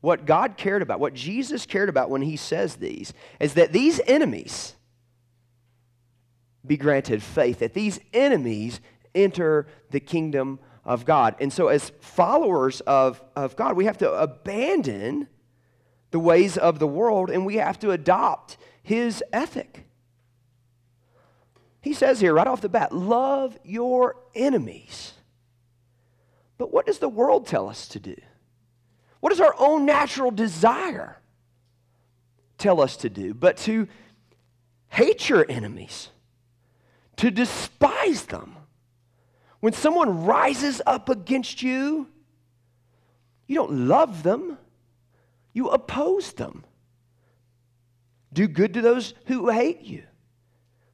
What 0.00 0.24
God 0.24 0.56
cared 0.56 0.80
about, 0.80 1.00
what 1.00 1.12
Jesus 1.12 1.66
cared 1.66 1.88
about 1.88 2.08
when 2.08 2.22
he 2.22 2.36
says 2.36 2.76
these, 2.76 3.12
is 3.40 3.54
that 3.54 3.72
these 3.72 4.00
enemies, 4.06 4.74
be 6.64 6.76
granted 6.76 7.20
faith, 7.20 7.58
that 7.58 7.74
these 7.74 7.98
enemies 8.12 8.80
enter 9.12 9.66
the 9.90 9.98
kingdom 9.98 10.60
of 10.84 11.04
God. 11.04 11.34
And 11.40 11.52
so, 11.52 11.66
as 11.66 11.90
followers 12.00 12.80
of, 12.82 13.20
of 13.34 13.56
God, 13.56 13.76
we 13.76 13.86
have 13.86 13.98
to 13.98 14.12
abandon 14.12 15.26
the 16.12 16.20
ways 16.20 16.56
of 16.56 16.78
the 16.78 16.86
world 16.86 17.28
and 17.28 17.44
we 17.44 17.56
have 17.56 17.80
to 17.80 17.90
adopt 17.90 18.56
his 18.82 19.22
ethic. 19.32 19.87
He 21.88 21.94
says 21.94 22.20
here 22.20 22.34
right 22.34 22.46
off 22.46 22.60
the 22.60 22.68
bat, 22.68 22.94
love 22.94 23.58
your 23.64 24.16
enemies. 24.34 25.14
But 26.58 26.70
what 26.70 26.84
does 26.84 26.98
the 26.98 27.08
world 27.08 27.46
tell 27.46 27.66
us 27.66 27.88
to 27.88 27.98
do? 27.98 28.14
What 29.20 29.30
does 29.30 29.40
our 29.40 29.54
own 29.58 29.86
natural 29.86 30.30
desire 30.30 31.16
tell 32.58 32.82
us 32.82 32.98
to 32.98 33.08
do? 33.08 33.32
But 33.32 33.56
to 33.68 33.88
hate 34.90 35.30
your 35.30 35.46
enemies 35.48 36.10
to 37.16 37.30
despise 37.30 38.24
them. 38.26 38.56
When 39.60 39.72
someone 39.72 40.26
rises 40.26 40.82
up 40.84 41.08
against 41.08 41.62
you, 41.62 42.06
you 43.46 43.54
don't 43.54 43.88
love 43.88 44.24
them, 44.24 44.58
you 45.54 45.70
oppose 45.70 46.34
them. 46.34 46.66
Do 48.30 48.46
good 48.46 48.74
to 48.74 48.82
those 48.82 49.14
who 49.24 49.48
hate 49.48 49.80
you. 49.80 50.02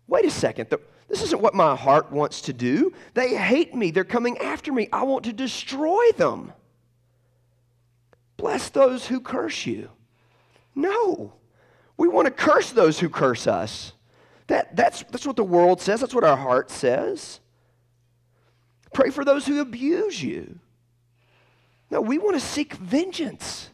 Wait 0.06 0.24
a 0.24 0.30
second. 0.30 0.68
This 1.08 1.22
isn't 1.22 1.40
what 1.40 1.54
my 1.54 1.76
heart 1.76 2.10
wants 2.12 2.42
to 2.42 2.52
do. 2.52 2.92
They 3.14 3.34
hate 3.34 3.74
me. 3.74 3.90
They're 3.90 4.04
coming 4.04 4.38
after 4.38 4.72
me. 4.72 4.88
I 4.92 5.04
want 5.04 5.24
to 5.24 5.32
destroy 5.32 6.04
them. 6.16 6.52
Bless 8.36 8.68
those 8.70 9.06
who 9.06 9.20
curse 9.20 9.66
you. 9.66 9.90
No. 10.74 11.32
We 11.96 12.08
want 12.08 12.26
to 12.26 12.32
curse 12.32 12.72
those 12.72 12.98
who 12.98 13.08
curse 13.08 13.46
us. 13.46 13.92
That, 14.48 14.76
that's, 14.76 15.04
that's 15.04 15.26
what 15.26 15.36
the 15.36 15.44
world 15.44 15.80
says, 15.80 16.00
that's 16.00 16.14
what 16.14 16.24
our 16.24 16.36
heart 16.36 16.70
says. 16.70 17.40
Pray 18.92 19.10
for 19.10 19.24
those 19.24 19.46
who 19.46 19.60
abuse 19.60 20.22
you. 20.22 20.58
No, 21.90 22.00
we 22.00 22.18
want 22.18 22.34
to 22.34 22.40
seek 22.40 22.74
vengeance. 22.74 23.70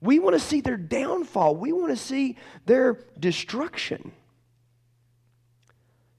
We 0.00 0.18
want 0.18 0.34
to 0.34 0.40
see 0.40 0.60
their 0.60 0.76
downfall. 0.76 1.56
We 1.56 1.72
want 1.72 1.90
to 1.90 1.96
see 1.96 2.36
their 2.66 2.98
destruction. 3.18 4.12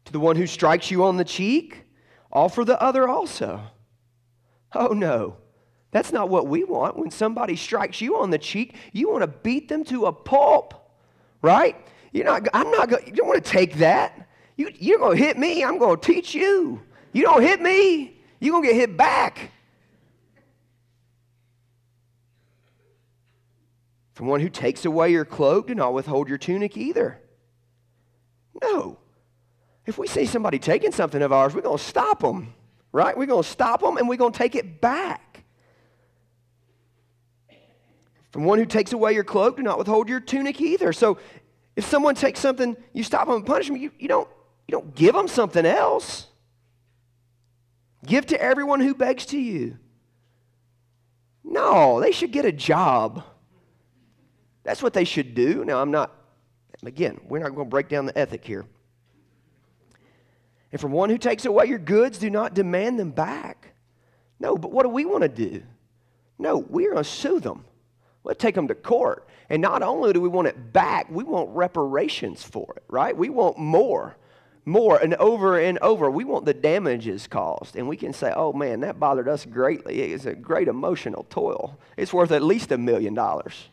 To 0.06 0.12
the 0.12 0.20
one 0.20 0.36
who 0.36 0.48
strikes 0.48 0.92
you 0.92 1.04
on 1.04 1.18
the 1.18 1.24
cheek, 1.24 1.86
offer 2.32 2.64
the 2.64 2.82
other 2.82 3.08
also. 3.08 3.62
Oh 4.74 4.88
no, 4.88 5.38
that's 5.92 6.12
not 6.12 6.30
what 6.30 6.48
we 6.48 6.64
want. 6.64 6.98
When 6.98 7.10
somebody 7.12 7.56
strikes 7.56 8.02
you 8.02 8.18
on 8.18 8.30
the 8.30 8.38
cheek, 8.38 8.76
you 8.92 9.10
want 9.10 9.22
to 9.22 9.28
beat 9.28 9.68
them 9.68 9.84
to 9.86 10.06
a 10.06 10.14
pulp, 10.14 10.74
right? 11.42 11.76
You're 12.12 12.26
not, 12.26 12.48
I'm 12.54 12.70
not 12.72 13.08
you 13.08 13.14
don't 13.14 13.28
want 13.28 13.44
to 13.44 13.50
take 13.50 13.76
that. 13.76 14.30
You, 14.58 14.72
you're 14.78 15.00
going 15.00 15.18
to 15.18 15.24
hit 15.24 15.38
me, 15.38 15.64
I'm 15.64 15.78
going 15.78 16.00
to 16.00 16.14
teach 16.14 16.34
you. 16.34 16.82
You 17.12 17.24
don't 17.24 17.42
hit 17.42 17.62
me, 17.62 18.22
you're 18.40 18.52
going 18.52 18.64
to 18.64 18.70
get 18.70 18.76
hit 18.76 18.98
back. 18.98 19.52
From 24.14 24.28
one 24.28 24.40
who 24.40 24.50
takes 24.50 24.86
away 24.86 25.12
your 25.12 25.26
cloak, 25.26 25.68
do 25.68 25.76
not 25.76 25.94
withhold 25.94 26.30
your 26.30 26.38
tunic 26.38 26.78
either. 26.78 27.20
No. 28.62 28.98
If 29.86 29.98
we 29.98 30.08
see 30.08 30.26
somebody 30.26 30.60
taking 30.60 30.92
something 30.92 31.22
of 31.22 31.32
ours, 31.32 31.54
we're 31.54 31.62
going 31.62 31.78
to 31.78 31.84
stop 31.84 32.20
them, 32.20 32.54
right? 32.92 33.16
We're 33.16 33.28
going 33.28 33.44
to 33.44 33.50
stop 33.50 33.82
them 33.82 33.98
and 33.98 34.10
we're 34.10 34.18
going 34.18 34.32
to 34.34 34.38
take 34.38 34.56
it 34.56 34.82
back. 34.82 35.44
From 38.32 38.44
one 38.44 38.60
who 38.60 38.66
takes 38.66 38.92
away 38.92 39.14
your 39.14 39.24
cloak, 39.24 39.58
do 39.58 39.64
not 39.64 39.78
withhold 39.78 40.10
your 40.10 40.20
tunic 40.20 40.60
either. 40.60 40.92
So 40.92 41.20
if 41.76 41.86
someone 41.86 42.16
takes 42.16 42.40
something, 42.40 42.76
you 42.94 43.04
stop 43.04 43.28
them 43.28 43.38
and 43.38 43.46
punish 43.46 43.68
them, 43.68 43.78
you, 43.78 43.92
you, 44.00 44.08
don't, 44.08 44.28
you 44.68 44.72
don't 44.72 44.94
give 44.96 45.14
them 45.14 45.28
something 45.28 45.66
else. 45.66 46.28
Give 48.06 48.26
to 48.26 48.42
everyone 48.42 48.82
who 48.82 48.94
begs 48.94 49.26
to 49.28 49.38
you. 49.38 49.78
No, 51.44 52.02
they 52.02 52.12
should 52.12 52.32
get 52.32 52.44
a 52.44 52.52
job. 52.52 53.24
That's 54.64 54.82
what 54.82 54.94
they 54.94 55.06
should 55.06 55.36
do. 55.36 55.64
Now, 55.64 55.80
I'm 55.80 55.92
not, 55.92 56.12
again, 56.84 57.22
we're 57.28 57.40
not 57.40 57.56
going 57.56 57.68
to 57.68 57.70
break 57.70 57.88
down 57.88 58.06
the 58.06 58.18
ethic 58.18 58.44
here. 58.44 58.66
And 60.72 60.82
from 60.82 60.92
one 60.92 61.10
who 61.10 61.18
takes 61.18 61.46
away 61.46 61.66
your 61.66 61.80
goods, 61.80 62.18
do 62.18 62.30
not 62.30 62.54
demand 62.54 63.00
them 63.00 63.12
back. 63.12 63.74
No, 64.40 64.58
but 64.58 64.72
what 64.72 64.84
do 64.84 64.90
we 64.90 65.06
want 65.06 65.22
to 65.22 65.30
do? 65.30 65.64
No, 66.38 66.58
we're 66.58 66.92
going 66.92 67.04
to 67.04 67.10
sue 67.10 67.40
them. 67.40 67.66
Let's 68.24 68.42
take 68.42 68.56
them 68.56 68.68
to 68.68 68.76
court. 68.76 69.28
And 69.50 69.62
not 69.62 69.84
only 69.84 70.12
do 70.12 70.20
we 70.20 70.28
want 70.28 70.48
it 70.48 70.74
back, 70.74 71.10
we 71.10 71.24
want 71.24 71.50
reparations 71.52 72.44
for 72.44 72.74
it, 72.76 72.84
right? 72.88 73.16
We 73.16 73.30
want 73.30 73.58
more, 73.58 74.18
more, 74.66 74.98
and 74.98 75.14
over 75.16 75.60
and 75.60 75.78
over. 75.80 76.10
We 76.10 76.24
want 76.24 76.46
the 76.46 76.54
damages 76.54 77.28
caused. 77.28 77.76
And 77.76 77.88
we 77.88 77.96
can 77.96 78.12
say, 78.12 78.34
oh 78.36 78.52
man, 78.52 78.82
that 78.82 79.00
bothered 79.00 79.30
us 79.30 79.46
greatly. 79.46 80.02
It's 80.02 80.26
a 80.26 80.34
great 80.34 80.68
emotional 80.68 81.26
toil. 81.30 81.80
It's 81.96 82.12
worth 82.12 82.32
at 82.32 82.42
least 82.42 82.72
a 82.72 82.78
million 82.78 83.14
dollars. 83.14 83.70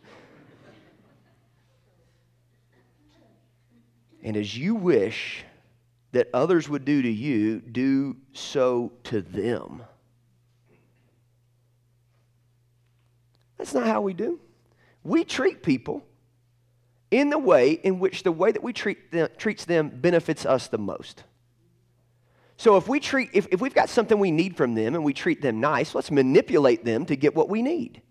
And 4.23 4.37
as 4.37 4.57
you 4.57 4.75
wish 4.77 5.45
that 6.13 6.29
others 6.35 6.69
would 6.69 6.85
do 6.85 7.03
to 7.03 7.11
you, 7.11 7.61
do 7.61 8.17
so 8.33 8.93
to 9.05 9.23
them. 9.23 9.83
That's 13.57 13.75
not 13.75 13.87
how 13.87 14.03
we 14.03 14.13
do. 14.13 14.41
We 15.05 15.25
treat 15.25 15.63
people 15.63 16.05
in 17.11 17.31
the 17.31 17.39
way 17.39 17.73
in 17.73 17.99
which 17.99 18.23
the 18.23 18.33
way 18.33 18.53
that 18.53 18.63
we 18.63 18.73
treat 18.73 19.11
them, 19.11 19.29
treats 19.37 19.65
them 19.65 19.89
benefits 19.89 20.45
us 20.45 20.69
the 20.69 20.79
most. 20.79 21.25
So 22.57 22.77
if 22.77 22.89
we 22.89 23.01
treat 23.01 23.31
if, 23.33 23.47
if 23.51 23.61
we've 23.61 23.75
got 23.75 23.89
something 23.89 24.19
we 24.19 24.31
need 24.31 24.57
from 24.57 24.75
them 24.75 24.95
and 24.95 25.03
we 25.03 25.13
treat 25.13 25.43
them 25.43 25.61
nice, 25.61 25.95
let's 25.95 26.11
manipulate 26.11 26.85
them 26.85 27.07
to 27.07 27.17
get 27.17 27.35
what 27.35 27.49
we 27.49 27.63
need. 27.63 28.02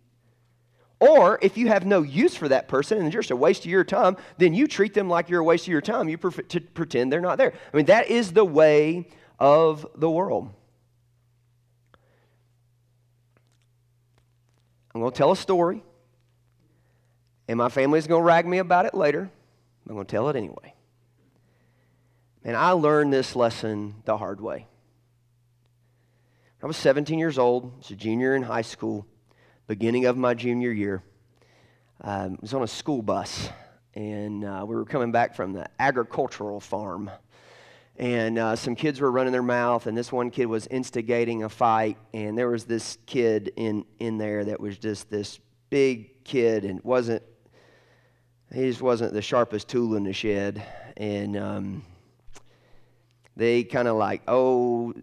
Or 1.02 1.40
if 1.42 1.58
you 1.58 1.68
have 1.68 1.84
no 1.84 2.04
use 2.04 2.36
for 2.36 2.48
that 2.50 2.68
person 2.68 3.00
and 3.00 3.12
you're 3.12 3.24
just 3.24 3.32
a 3.32 3.36
waste 3.36 3.66
of 3.66 3.72
your 3.72 3.84
time, 3.84 4.18
then 4.38 4.54
you 4.54 4.68
treat 4.68 4.94
them 4.94 5.10
like 5.10 5.30
you're 5.30 5.40
a 5.40 5.44
waste 5.44 5.64
of 5.64 5.72
your 5.72 5.82
time. 5.82 6.08
You 6.08 6.18
to 6.18 6.62
pretend 6.62 7.12
they're 7.12 7.20
not 7.20 7.40
there. 7.40 7.54
I 7.74 7.76
mean, 7.76 7.88
that 7.88 8.10
is 8.10 8.34
the 8.34 8.46
way 8.46 9.08
of 9.40 9.84
the 9.96 10.10
world. 10.10 10.54
I'm 14.94 15.02
going 15.02 15.12
to 15.12 15.18
tell 15.18 15.32
a 15.32 15.36
story, 15.36 15.82
and 17.48 17.58
my 17.58 17.70
family's 17.70 18.06
going 18.06 18.22
to 18.22 18.26
rag 18.26 18.46
me 18.46 18.60
about 18.60 18.86
it 18.86 18.94
later. 18.94 19.28
I'm 19.90 19.96
going 19.96 20.06
to 20.06 20.12
tell 20.12 20.30
it 20.30 20.36
anyway. 20.36 20.76
And 22.44 22.56
I 22.56 22.72
learned 22.72 23.12
this 23.12 23.36
lesson 23.36 23.96
the 24.06 24.18
hard 24.18 24.40
way. 24.40 24.68
I 26.62 26.68
was 26.68 26.78
17 26.78 27.18
years 27.18 27.40
old, 27.40 27.72
I 27.74 27.78
was 27.78 27.90
a 27.90 27.96
junior 27.96 28.36
in 28.36 28.44
high 28.44 28.62
school 28.62 29.08
beginning 29.68 30.06
of 30.06 30.18
my 30.18 30.34
junior 30.34 30.72
year. 30.72 31.04
Um, 32.04 32.38
was 32.42 32.54
on 32.54 32.64
a 32.64 32.68
school 32.68 33.02
bus, 33.02 33.50
and 33.94 34.44
uh, 34.44 34.66
we 34.68 34.76
were 34.76 34.86
coming 34.86 35.12
back 35.12 35.36
from 35.36 35.54
the 35.54 35.70
agricultural 35.80 36.60
farm. 36.60 37.12
And 37.98 38.40
uh, 38.40 38.56
some 38.56 38.76
kids 38.76 39.00
were 39.00 39.12
running 39.12 39.32
their 39.32 39.44
mouth, 39.44 39.86
and 39.86 39.96
this 39.96 40.12
one 40.12 40.32
kid 40.32 40.48
was 40.48 40.66
instigating 40.68 41.44
a 41.44 41.50
fight. 41.50 41.98
And 42.14 42.36
there 42.38 42.50
was 42.50 42.66
this 42.66 42.98
kid 43.06 43.52
in, 43.56 43.86
in 44.00 44.18
there 44.18 44.44
that 44.46 44.60
was 44.60 44.78
just 44.78 45.12
this 45.12 45.40
big 45.70 46.24
kid 46.24 46.66
and 46.66 46.84
wasn't, 46.84 47.22
he 48.54 48.62
just 48.64 48.82
wasn't 48.82 49.14
the 49.14 49.22
sharpest 49.22 49.68
tool 49.68 49.96
in 49.96 50.04
the 50.04 50.14
shed. 50.14 50.64
And 50.98 51.38
um, 51.38 51.84
they 53.36 53.64
kind 53.64 53.88
of 53.88 53.98
like, 53.98 54.24
oh, 54.28 54.94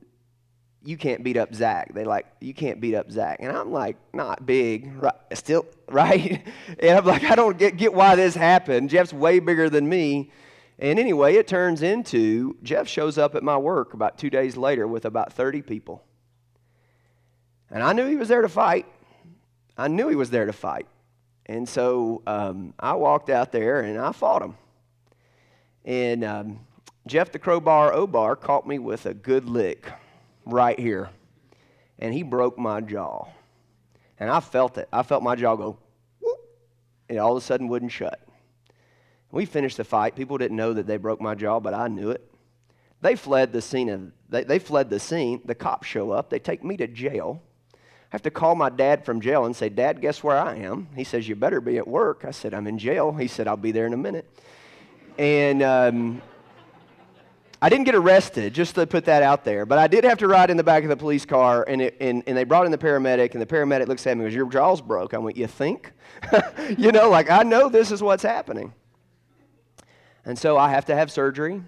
you 0.88 0.97
can't 0.97 1.23
beat 1.23 1.37
up 1.37 1.54
Zack. 1.54 1.92
They 1.92 2.04
like, 2.04 2.25
you 2.40 2.54
can't 2.54 2.80
beat 2.80 2.95
up 2.95 3.11
Zack. 3.11 3.40
And 3.40 3.54
I'm 3.54 3.71
like, 3.71 3.99
not 4.14 4.47
big, 4.47 4.90
right, 4.95 5.14
still, 5.35 5.66
right? 5.90 6.42
And 6.78 6.99
I'm 6.99 7.04
like, 7.04 7.25
I 7.25 7.35
don't 7.35 7.59
get, 7.59 7.76
get 7.76 7.92
why 7.92 8.16
this 8.16 8.35
happened. 8.35 8.88
Jeff's 8.88 9.12
way 9.12 9.38
bigger 9.38 9.68
than 9.68 9.87
me. 9.87 10.30
And 10.78 10.99
anyway, 10.99 11.35
it 11.35 11.47
turns 11.47 11.83
into 11.83 12.57
Jeff 12.62 12.88
shows 12.88 13.18
up 13.18 13.35
at 13.35 13.42
my 13.42 13.59
work 13.59 13.92
about 13.92 14.16
two 14.16 14.30
days 14.30 14.57
later 14.57 14.88
with 14.88 15.04
about 15.04 15.35
30 15.35 15.61
people. 15.61 16.02
And 17.71 17.83
I 17.83 17.92
knew 17.92 18.07
he 18.07 18.16
was 18.16 18.28
there 18.28 18.40
to 18.40 18.49
fight. 18.49 18.87
I 19.76 19.88
knew 19.88 20.09
he 20.09 20.16
was 20.16 20.30
there 20.30 20.47
to 20.47 20.54
fight. 20.54 20.87
And 21.45 21.68
so 21.68 22.23
um, 22.26 22.73
I 22.80 22.95
walked 22.95 23.28
out 23.28 23.52
there 23.52 23.83
and 23.83 23.99
I 23.99 24.12
fought 24.12 24.40
him. 24.40 24.57
And 25.85 26.25
um, 26.25 26.61
Jeff 27.07 27.30
the 27.30 27.38
Crowbar 27.38 27.92
Obar 27.92 28.40
caught 28.40 28.66
me 28.66 28.78
with 28.78 29.04
a 29.04 29.12
good 29.12 29.45
lick 29.45 29.92
right 30.49 30.78
here. 30.78 31.11
And 31.99 32.12
he 32.12 32.23
broke 32.23 32.59
my 32.59 32.81
jaw. 32.81 33.26
And 34.19 34.31
I 34.31 34.40
felt 34.40 34.78
it. 34.78 34.88
I 34.93 35.02
felt 35.02 35.23
my 35.23 35.37
jaw 35.37 35.55
go, 35.57 35.78
whoop, 36.21 36.38
and 37.09 37.19
all 37.19 37.37
of 37.37 37.43
a 37.43 37.47
sudden 37.47 37.69
wouldn't 37.69 37.93
shut. 37.93 38.21
We 39.31 39.45
finished 39.45 39.76
the 39.76 39.85
fight. 39.85 40.17
People 40.17 40.38
didn't 40.38 40.57
know 40.57 40.73
that 40.73 40.87
they 40.87 40.97
broke 40.97 41.21
my 41.21 41.35
jaw, 41.35 41.61
but 41.61 41.75
I 41.75 41.88
knew 41.88 42.11
it. 42.11 42.25
They 43.00 43.14
fled 43.14 43.52
the 43.52 43.62
scene. 43.62 43.88
Of, 43.90 44.11
they, 44.28 44.45
they 44.45 44.59
fled 44.59 44.90
the 44.90 44.99
scene. 44.99 45.40
The 45.45 45.55
cops 45.55 45.87
show 45.87 46.11
up. 46.11 46.31
They 46.31 46.38
take 46.38 46.64
me 46.64 46.76
to 46.78 46.87
jail. 46.87 47.43
I 47.75 47.76
have 48.11 48.23
to 48.23 48.31
call 48.31 48.55
my 48.55 48.71
dad 48.71 49.05
from 49.05 49.21
jail 49.21 49.45
and 49.45 49.55
say, 49.55 49.69
Dad, 49.69 50.00
guess 50.00 50.25
where 50.25 50.38
I 50.38 50.57
am? 50.57 50.88
He 50.97 51.05
says, 51.05 51.28
You 51.28 51.37
better 51.37 51.61
be 51.61 51.76
at 51.76 51.87
work. 51.87 52.25
I 52.26 52.31
said, 52.31 52.55
I'm 52.55 52.67
in 52.67 52.78
jail. 52.78 53.12
He 53.12 53.28
said, 53.28 53.47
I'll 53.47 53.59
be 53.59 53.71
there 53.71 53.87
in 53.87 53.93
a 53.93 53.99
minute. 53.99 54.26
And 55.19 55.62
um, 55.62 56.23
I 57.61 57.69
didn't 57.69 57.85
get 57.85 57.97
arrested, 57.97 58.55
just 58.55 58.77
to 58.77 58.87
put 58.87 59.07
that 59.07 59.23
out 59.23 59.45
there, 59.45 59.67
but 59.67 59.79
I 59.79 59.88
did 59.88 60.05
have 60.05 60.19
to 60.19 60.29
ride 60.29 60.50
in 60.50 60.57
the 60.57 60.62
back 60.62 60.85
of 60.85 60.88
the 60.88 60.97
police 60.97 61.25
car, 61.25 61.65
and, 61.67 61.83
it, 61.83 61.97
and, 62.00 62.23
and 62.27 62.37
they 62.37 62.45
brought 62.45 62.67
in 62.67 62.73
the 62.73 62.79
paramedic, 62.79 63.33
and 63.33 63.43
the 63.43 63.47
paramedic 63.47 63.88
looks 63.88 64.07
at 64.07 64.17
me 64.17 64.25
and 64.25 64.31
goes, 64.31 64.37
Your 64.37 64.49
jaw's 64.49 64.81
broke. 64.81 65.12
I 65.12 65.19
went, 65.19 65.37
You 65.37 65.49
think? 65.49 65.93
you 66.79 66.93
know, 66.93 67.11
like, 67.11 67.31
I 67.31 67.43
know 67.43 67.69
this 67.69 67.91
is 67.91 68.03
what's 68.03 68.23
happening. 68.23 68.73
And 70.25 70.38
so 70.38 70.59
I 70.59 70.69
have 70.71 70.85
to 70.87 70.95
have 70.95 71.11
surgery 71.11 71.62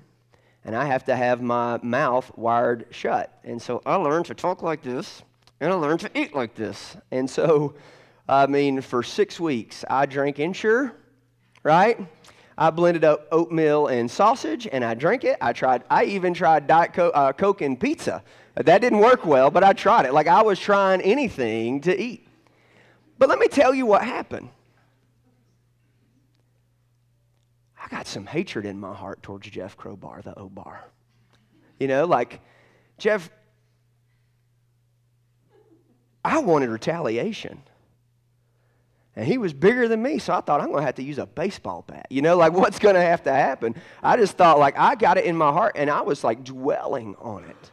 and 0.65 0.77
I 0.77 0.85
have 0.85 1.05
to 1.07 1.17
have 1.17 1.41
my 1.41 1.79
mouth 1.83 2.31
wired 2.37 2.87
shut. 2.91 3.39
And 3.43 3.61
so 3.61 3.81
I 3.87 3.95
learned 3.97 4.27
to 4.27 4.35
talk 4.35 4.63
like 4.63 4.83
this 4.83 5.23
and 5.61 5.73
I 5.73 5.77
learned 5.77 6.01
to 6.01 6.11
eat 6.15 6.35
like 6.35 6.55
this. 6.55 6.97
And 7.11 7.29
so, 7.29 7.75
I 8.29 8.47
mean, 8.47 8.83
for 8.83 9.03
six 9.03 9.41
weeks, 9.41 9.85
I 9.89 10.05
drank 10.05 10.39
Ensure, 10.39 10.95
right? 11.63 11.99
I 12.61 12.69
blended 12.69 13.05
up 13.05 13.27
oatmeal 13.33 13.87
and 13.87 14.11
sausage 14.11 14.69
and 14.71 14.85
I 14.85 14.93
drank 14.93 15.25
it. 15.25 15.39
I 15.41 15.55
tried, 15.55 15.83
I 15.89 16.05
even 16.05 16.35
tried 16.35 16.67
Diet 16.67 16.93
Coke, 16.93 17.13
uh, 17.15 17.33
Coke 17.33 17.63
and 17.63 17.81
pizza. 17.81 18.23
That 18.55 18.83
didn't 18.83 18.99
work 18.99 19.25
well, 19.25 19.51
but 19.51 19.65
I 19.65 19.73
tried 19.73 20.05
it. 20.05 20.13
Like 20.13 20.27
I 20.27 20.43
was 20.43 20.59
trying 20.59 21.01
anything 21.01 21.81
to 21.81 21.99
eat. 21.99 22.29
But 23.19 23.31
let 23.31 23.39
me 23.39 23.49
tell 23.49 23.75
you 23.75 23.87
what 23.87 24.05
happened. 24.05 24.51
I 27.83 27.89
got 27.89 28.07
some 28.07 28.27
hatred 28.27 28.67
in 28.67 28.79
my 28.79 28.95
heart 28.95 29.23
towards 29.23 29.49
Jeff 29.49 29.75
Crowbar, 29.79 30.21
the 30.21 30.39
O-Bar. 30.39 30.85
You 31.79 31.89
know, 31.89 32.05
like, 32.05 32.41
Jeff, 32.99 33.31
I 36.23 36.41
wanted 36.41 36.69
retaliation. 36.69 37.63
And 39.17 39.27
he 39.27 39.39
was 39.39 39.53
bigger 39.53 39.89
than 39.89 40.03
me, 40.03 40.19
so 40.19 40.33
I 40.33 40.41
thought 40.41 40.61
I'm 40.61 40.69
going 40.69 40.81
to 40.81 40.87
have 40.87 40.95
to 40.97 41.03
use 41.03 41.19
a 41.19 41.27
baseball 41.27 41.85
bat. 41.87 42.07
You 42.11 42.23
know, 42.23 42.37
like 42.37 42.53
what's 42.55 42.79
going 42.79 42.95
to 42.95 43.03
have 43.03 43.23
to 43.25 43.33
happen? 43.33 43.75
I 44.03 44.17
just 44.17 44.37
thought, 44.37 44.59
like, 44.59 44.79
I 44.79 44.95
got 44.95 45.19
it 45.19 45.25
in 45.25 45.37
my 45.37 45.53
heart, 45.53 45.73
and 45.77 45.91
I 45.91 46.03
was 46.03 46.23
like 46.23 46.45
dwelling 46.45 47.17
on 47.19 47.45
it. 47.45 47.71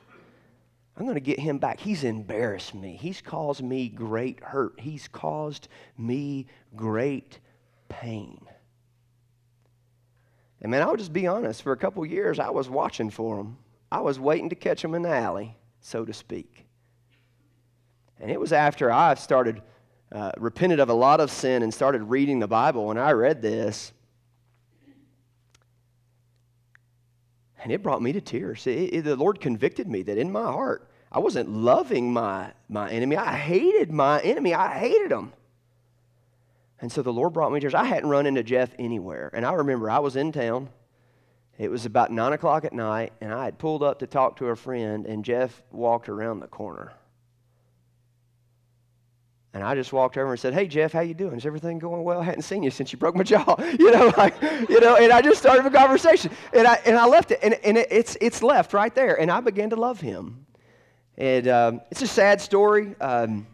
I'm 0.98 1.04
going 1.04 1.16
to 1.16 1.22
get 1.22 1.40
him 1.40 1.60
back. 1.60 1.80
He's 1.80 2.04
embarrassed 2.04 2.74
me. 2.74 2.98
He's 3.00 3.22
caused 3.22 3.62
me 3.62 3.88
great 3.88 4.40
hurt. 4.40 4.80
He's 4.80 5.08
caused 5.08 5.68
me 5.96 6.48
great 6.76 7.40
pain. 7.88 8.42
And 10.60 10.72
man, 10.72 10.82
I'll 10.82 10.96
just 10.96 11.14
be 11.14 11.28
honest, 11.28 11.62
for 11.62 11.72
a 11.72 11.78
couple 11.78 12.04
years, 12.04 12.40
I 12.40 12.50
was 12.50 12.68
watching 12.68 13.12
for 13.12 13.40
him. 13.40 13.58
I 13.92 14.02
was 14.02 14.20
waiting 14.20 14.50
to 14.50 14.56
catch 14.56 14.84
him 14.84 14.96
in 14.96 15.04
the 15.04 15.10
alley, 15.10 15.56
so 15.82 16.04
to 16.04 16.14
speak. 16.14 16.66
And 18.20 18.32
it 18.32 18.40
was 18.40 18.52
after 18.52 18.92
I 18.92 19.14
started, 19.14 19.62
uh, 20.12 20.32
repented 20.38 20.80
of 20.80 20.90
a 20.90 20.94
lot 20.94 21.20
of 21.20 21.32
sin 21.32 21.64
and 21.64 21.74
started 21.74 22.04
reading 22.04 22.40
the 22.40 22.48
Bible, 22.48 22.92
and 22.92 23.00
I 23.00 23.12
read 23.12 23.42
this. 23.42 23.92
And 27.64 27.72
it 27.72 27.84
brought 27.84 28.02
me 28.02 28.14
to 28.14 28.22
tears. 28.22 28.66
It, 28.68 28.94
it, 28.94 29.02
the 29.04 29.16
Lord 29.16 29.42
convicted 29.42 29.88
me 29.88 30.04
that 30.04 30.18
in 30.18 30.32
my 30.32 30.44
heart, 30.44 30.90
I 31.12 31.20
wasn't 31.20 31.50
loving 31.50 32.14
my, 32.14 32.52
my 32.70 32.90
enemy. 32.90 33.18
I 33.18 33.36
hated 33.36 33.92
my 33.92 34.22
enemy. 34.22 34.54
I 34.54 34.78
hated 34.78 35.12
him. 35.12 35.34
And 36.80 36.92
so 36.92 37.02
the 37.02 37.12
Lord 37.12 37.34
brought 37.34 37.52
me 37.52 37.60
to 37.60 37.68
church. 37.68 37.74
I 37.74 37.86
hadn't 37.86 38.10
run 38.10 38.26
into 38.26 38.44
Jeff 38.44 38.70
anywhere. 38.78 39.32
And 39.34 39.46
I 39.46 39.54
remember 39.54 39.90
I 39.90 40.00
was 40.00 40.16
in 40.16 40.32
town. 40.32 40.70
It 41.58 41.72
was 41.72 41.86
about 41.86 42.12
9 42.12 42.34
o'clock 42.34 42.66
at 42.66 42.74
night, 42.74 43.14
and 43.20 43.34
I 43.34 43.46
had 43.46 43.58
pulled 43.58 43.82
up 43.82 44.00
to 44.00 44.08
talk 44.08 44.38
to 44.38 44.48
a 44.48 44.56
friend, 44.56 45.08
and 45.08 45.26
Jeff 45.26 45.64
walked 45.72 46.08
around 46.08 46.40
the 46.40 46.48
corner. 46.48 46.94
And 49.54 49.64
I 49.64 49.76
just 49.76 49.92
walked 49.94 50.18
over 50.18 50.32
and 50.32 50.40
said, 50.40 50.54
"Hey 50.54 50.68
Jeff, 50.68 50.92
how 50.92 51.00
you 51.00 51.14
doing? 51.14 51.36
Is 51.36 51.46
everything 51.46 51.80
going 51.80 52.04
well? 52.04 52.20
I 52.22 52.24
hadn't 52.24 52.44
seen 52.44 52.64
you 52.64 52.70
since 52.70 52.92
you 52.92 53.00
broke 53.00 53.16
my 53.16 53.24
jaw, 53.24 53.56
you 53.80 53.92
know, 53.92 54.14
like, 54.18 54.40
you 54.70 54.80
know." 54.80 54.98
And 54.98 55.12
I 55.12 55.22
just 55.22 55.40
started 55.40 55.66
a 55.66 55.72
conversation, 55.72 56.32
and 56.54 56.68
I 56.68 56.76
and 56.86 56.98
I 56.98 57.08
left 57.08 57.32
it, 57.32 57.40
and, 57.42 57.54
and 57.64 57.78
it, 57.78 57.88
it's 57.90 58.18
it's 58.22 58.44
left 58.44 58.74
right 58.74 58.94
there, 58.94 59.20
and 59.20 59.32
I 59.32 59.40
began 59.40 59.70
to 59.72 59.76
love 59.76 60.00
him. 60.00 60.46
And 61.18 61.48
um, 61.48 61.82
it's 61.90 62.04
a 62.04 62.08
sad 62.08 62.40
story. 62.40 62.96
Um, 63.02 63.48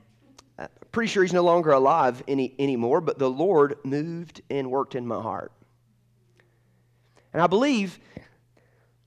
pretty 0.94 1.10
sure 1.10 1.24
he's 1.24 1.34
no 1.34 1.44
longer 1.44 1.72
alive 1.72 2.24
any, 2.28 2.54
anymore, 2.60 3.02
but 3.02 3.20
the 3.20 3.30
Lord 3.30 3.78
moved 3.84 4.42
and 4.50 4.72
worked 4.72 4.96
in 4.96 5.06
my 5.06 5.20
heart. 5.20 5.52
And 7.34 7.42
I 7.42 7.48
believe 7.48 8.00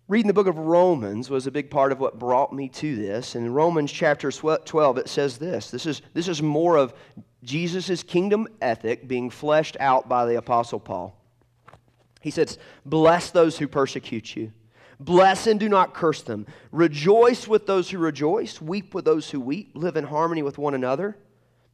reading 0.09 0.29
the 0.29 0.35
book 0.35 0.47
of 0.47 0.59
Romans 0.59 1.29
was 1.29 1.47
a 1.47 1.51
big 1.51 1.71
part 1.71 1.93
of 1.93 2.01
what 2.01 2.19
brought 2.19 2.53
me 2.53 2.69
to 2.69 2.97
this. 2.97 3.35
In 3.35 3.53
Romans 3.53 3.91
chapter 3.91 4.31
12, 4.31 4.99
it 4.99 5.09
says 5.09 5.39
this 5.39 5.71
this 5.71 5.87
is, 5.87 6.03
this 6.15 6.29
is 6.29 6.43
more 6.43 6.77
of 6.77 6.95
Jesus' 7.43 8.03
kingdom 8.03 8.49
ethic 8.61 9.09
being 9.09 9.31
fleshed 9.31 9.77
out 9.81 10.09
by 10.09 10.27
the 10.27 10.37
Apostle 10.37 10.81
Paul. 10.81 11.17
He 12.21 12.31
says, 12.31 12.59
Bless 12.85 13.31
those 13.31 13.59
who 13.59 13.69
persecute 13.69 14.35
you. 14.35 14.53
Bless 14.99 15.47
and 15.47 15.61
do 15.61 15.69
not 15.69 15.95
curse 15.95 16.23
them. 16.23 16.47
Rejoice 16.73 17.47
with 17.47 17.67
those 17.67 17.91
who 17.91 17.99
rejoice. 17.99 18.61
Weep 18.63 18.95
with 18.95 19.05
those 19.05 19.31
who 19.31 19.41
weep. 19.41 19.73
Live 19.75 19.97
in 19.97 20.05
harmony 20.05 20.43
with 20.43 20.57
one 20.57 20.75
another. 20.75 21.17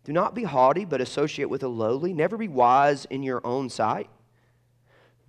Do 0.04 0.12
not 0.12 0.34
be 0.34 0.42
haughty, 0.42 0.84
but 0.84 1.00
associate 1.00 1.48
with 1.48 1.60
the 1.60 1.68
lowly. 1.68 2.12
Never 2.12 2.36
be 2.36 2.48
wise 2.48 3.04
in 3.04 3.22
your 3.22 3.40
own 3.46 3.70
sight. 3.70 4.10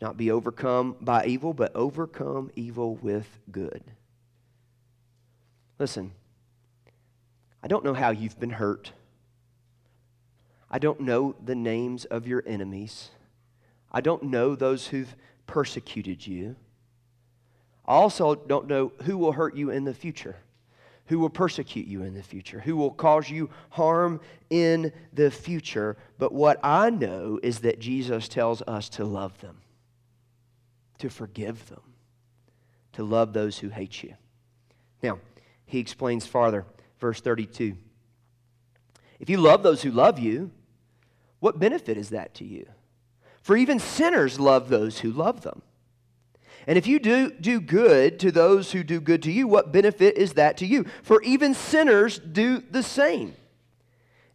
Not 0.00 0.16
be 0.16 0.30
overcome 0.30 0.96
by 1.00 1.26
evil, 1.26 1.54
but 1.54 1.74
overcome 1.74 2.50
evil 2.54 2.96
with 2.96 3.26
good. 3.50 3.82
Listen, 5.78 6.12
I 7.62 7.68
don't 7.68 7.84
know 7.84 7.94
how 7.94 8.10
you've 8.10 8.38
been 8.38 8.50
hurt. 8.50 8.92
I 10.70 10.78
don't 10.78 11.00
know 11.00 11.34
the 11.44 11.54
names 11.54 12.04
of 12.04 12.26
your 12.26 12.42
enemies. 12.46 13.10
I 13.90 14.00
don't 14.00 14.24
know 14.24 14.54
those 14.54 14.88
who've 14.88 15.14
persecuted 15.46 16.26
you. 16.26 16.56
I 17.86 17.94
also 17.94 18.34
don't 18.34 18.66
know 18.66 18.92
who 19.04 19.16
will 19.16 19.32
hurt 19.32 19.54
you 19.54 19.70
in 19.70 19.84
the 19.84 19.94
future, 19.94 20.36
who 21.06 21.18
will 21.18 21.30
persecute 21.30 21.86
you 21.86 22.02
in 22.02 22.14
the 22.14 22.22
future, 22.22 22.60
who 22.60 22.76
will 22.76 22.90
cause 22.90 23.30
you 23.30 23.48
harm 23.70 24.20
in 24.50 24.92
the 25.12 25.30
future. 25.30 25.96
But 26.18 26.32
what 26.32 26.58
I 26.62 26.90
know 26.90 27.38
is 27.42 27.60
that 27.60 27.78
Jesus 27.78 28.28
tells 28.28 28.60
us 28.62 28.88
to 28.90 29.04
love 29.04 29.40
them, 29.40 29.58
to 30.98 31.08
forgive 31.08 31.68
them, 31.68 31.82
to 32.92 33.04
love 33.04 33.32
those 33.32 33.58
who 33.58 33.68
hate 33.68 34.02
you. 34.02 34.14
Now, 35.02 35.18
he 35.66 35.78
explains 35.78 36.26
farther, 36.26 36.64
verse 36.98 37.20
32. 37.20 37.76
If 39.18 39.30
you 39.30 39.38
love 39.38 39.62
those 39.62 39.82
who 39.82 39.90
love 39.90 40.18
you, 40.18 40.50
what 41.40 41.58
benefit 41.58 41.96
is 41.96 42.10
that 42.10 42.34
to 42.34 42.44
you? 42.44 42.66
For 43.42 43.56
even 43.56 43.78
sinners 43.78 44.40
love 44.40 44.68
those 44.68 45.00
who 45.00 45.12
love 45.12 45.42
them. 45.42 45.62
And 46.66 46.76
if 46.76 46.86
you 46.86 46.98
do, 46.98 47.30
do 47.30 47.60
good 47.60 48.18
to 48.20 48.32
those 48.32 48.72
who 48.72 48.82
do 48.82 49.00
good 49.00 49.22
to 49.22 49.30
you, 49.30 49.46
what 49.46 49.72
benefit 49.72 50.16
is 50.16 50.32
that 50.32 50.56
to 50.58 50.66
you? 50.66 50.84
For 51.02 51.22
even 51.22 51.54
sinners 51.54 52.18
do 52.18 52.60
the 52.70 52.82
same. 52.82 53.34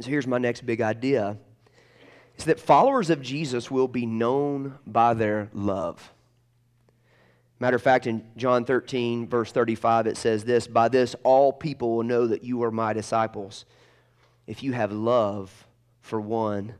So 0.00 0.10
here's 0.10 0.26
my 0.26 0.38
next 0.38 0.64
big 0.64 0.80
idea 0.80 1.36
is 2.36 2.44
that 2.44 2.60
followers 2.60 3.10
of 3.10 3.20
Jesus 3.20 3.70
will 3.70 3.88
be 3.88 4.06
known 4.06 4.78
by 4.86 5.14
their 5.14 5.50
love. 5.52 6.12
Matter 7.60 7.76
of 7.76 7.82
fact, 7.82 8.06
in 8.06 8.24
John 8.36 8.64
13, 8.64 9.26
verse 9.26 9.50
35, 9.50 10.06
it 10.06 10.16
says 10.16 10.44
this 10.44 10.68
By 10.68 10.88
this 10.88 11.16
all 11.24 11.52
people 11.52 11.96
will 11.96 12.04
know 12.04 12.28
that 12.28 12.44
you 12.44 12.62
are 12.62 12.70
my 12.70 12.92
disciples, 12.92 13.64
if 14.46 14.62
you 14.62 14.72
have 14.72 14.92
love 14.92 15.66
for 16.00 16.20
one 16.20 16.74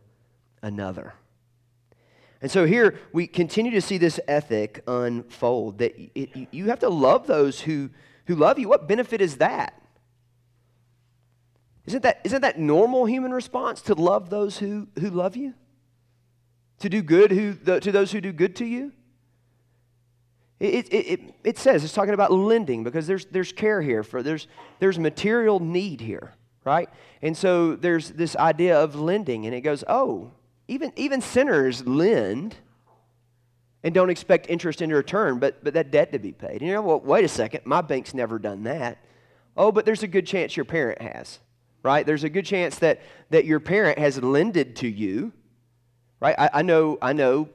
another. 0.63 1.15
And 2.41 2.51
so 2.51 2.65
here 2.65 2.97
we 3.13 3.27
continue 3.27 3.73
to 3.73 3.81
see 3.81 3.99
this 3.99 4.21
ethic 4.29 4.83
unfold 4.87 5.79
that 5.79 5.95
it, 6.15 6.49
you 6.53 6.67
have 6.67 6.79
to 6.81 6.89
love 6.89 7.27
those 7.27 7.61
who, 7.61 7.91
who 8.27 8.37
love 8.37 8.61
you. 8.61 8.69
What 8.69 8.87
benefit 8.87 9.21
is 9.21 9.39
that? 9.39 9.83
Isn't 11.89 12.03
that, 12.03 12.21
isn't 12.23 12.43
that 12.43 12.59
normal 12.59 13.07
human 13.07 13.33
response 13.33 13.81
to 13.83 13.95
love 13.95 14.29
those 14.29 14.59
who, 14.59 14.89
who 15.01 15.09
love 15.09 15.37
you? 15.37 15.55
To 16.81 16.91
do 16.91 17.01
good 17.01 17.31
who, 17.31 17.55
the, 17.55 17.81
to 17.81 17.91
those 17.91 18.13
who 18.13 18.21
do 18.21 18.31
good 18.31 18.57
to 18.57 18.67
you? 18.67 18.93
It, 20.61 20.93
it, 20.93 20.97
it, 20.97 21.35
it 21.45 21.59
says, 21.59 21.83
it's 21.83 21.95
talking 21.95 22.13
about 22.13 22.31
lending 22.31 22.85
because 22.85 23.07
there's, 23.07 23.25
there's 23.27 23.53
care 23.53 23.81
here, 23.81 24.03
for 24.03 24.23
there's, 24.23 24.49
there's 24.81 24.99
material 24.99 25.61
need 25.61 26.03
here, 26.03 26.35
right? 26.63 26.91
And 27.23 27.35
so 27.35 27.75
there's 27.75 28.11
this 28.11 28.37
idea 28.37 28.79
of 28.79 28.95
lending, 28.95 29.47
and 29.47 29.55
it 29.55 29.63
goes, 29.63 29.83
oh, 29.89 30.33
even, 30.67 30.93
even 30.95 31.23
sinners 31.23 31.87
lend 31.87 32.55
and 33.83 33.95
don't 33.95 34.11
expect 34.11 34.51
interest 34.51 34.83
in 34.83 34.93
return, 34.93 35.39
but, 35.39 35.65
but 35.65 35.73
that 35.73 35.91
debt 35.91 36.13
to 36.13 36.19
be 36.19 36.33
paid. 36.33 36.61
And 36.61 36.69
you 36.69 36.75
know, 36.75 36.83
well, 36.83 37.01
wait 37.01 37.25
a 37.25 37.29
second, 37.29 37.63
my 37.65 37.81
bank's 37.81 38.13
never 38.13 38.39
done 38.39 38.65
that. 38.65 38.99
Oh, 39.57 39.73
but 39.73 39.87
there's 39.87 40.03
a 40.03 40.07
good 40.07 40.27
chance 40.27 40.55
your 40.55 40.67
parent 40.67 41.01
has, 41.01 41.39
right? 41.83 42.05
There's 42.05 42.25
a 42.25 42.29
good 42.29 42.45
chance 42.45 42.79
that, 42.81 43.01
that 43.31 43.45
your 43.45 43.61
parent 43.61 43.99
has 43.99 44.23
lended 44.23 44.77
to 44.77 44.89
you, 44.89 45.33
right? 46.21 46.35
I, 46.39 46.51
I 46.55 46.63
know, 46.63 46.99
I 47.01 47.13
know 47.13 47.49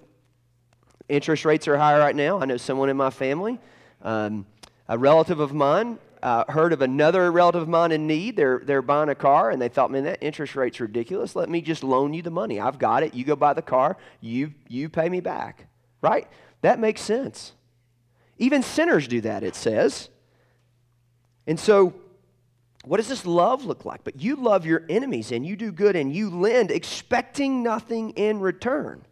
interest 1.09 1.45
rates 1.45 1.67
are 1.67 1.77
higher 1.77 1.99
right 1.99 2.15
now. 2.15 2.39
I 2.39 2.45
know 2.45 2.57
someone 2.57 2.89
in 2.89 2.97
my 2.97 3.09
family, 3.09 3.59
um, 4.01 4.45
a 4.87 4.97
relative 4.97 5.39
of 5.39 5.53
mine, 5.53 5.99
uh, 6.21 6.45
heard 6.49 6.71
of 6.71 6.81
another 6.81 7.31
relative 7.31 7.63
of 7.63 7.67
mine 7.67 7.91
in 7.91 8.07
need. 8.07 8.37
They're, 8.37 8.61
they're 8.63 8.81
buying 8.81 9.09
a 9.09 9.15
car, 9.15 9.51
and 9.51 9.61
they 9.61 9.67
thought, 9.67 9.91
man, 9.91 10.05
that 10.05 10.19
interest 10.21 10.55
rate's 10.55 10.79
ridiculous. 10.79 11.35
Let 11.35 11.49
me 11.49 11.61
just 11.61 11.83
loan 11.83 12.13
you 12.13 12.21
the 12.21 12.31
money. 12.31 12.61
I've 12.61 12.79
got 12.79 13.03
it. 13.03 13.13
You 13.13 13.25
go 13.25 13.35
buy 13.35 13.53
the 13.53 13.61
car. 13.61 13.97
You, 14.21 14.53
you 14.69 14.87
pay 14.87 15.09
me 15.09 15.19
back. 15.19 15.67
Right? 16.01 16.27
That 16.61 16.79
makes 16.79 17.01
sense. 17.01 17.53
Even 18.37 18.63
sinners 18.63 19.07
do 19.07 19.21
that, 19.21 19.43
it 19.43 19.55
says. 19.55 20.09
And 21.45 21.59
so, 21.59 21.93
what 22.83 22.97
does 22.97 23.07
this 23.07 23.25
love 23.25 23.65
look 23.65 23.85
like? 23.85 24.03
But 24.03 24.21
you 24.21 24.35
love 24.35 24.65
your 24.65 24.83
enemies, 24.89 25.31
and 25.31 25.45
you 25.45 25.55
do 25.55 25.71
good, 25.71 25.95
and 25.95 26.13
you 26.13 26.29
lend, 26.29 26.71
expecting 26.71 27.63
nothing 27.63 28.11
in 28.11 28.39
return. 28.39 29.03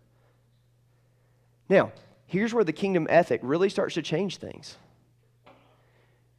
Now, 1.69 1.93
here's 2.25 2.53
where 2.53 2.65
the 2.65 2.73
kingdom 2.73 3.07
ethic 3.09 3.39
really 3.43 3.69
starts 3.69 3.95
to 3.95 4.01
change 4.01 4.37
things 4.37 4.77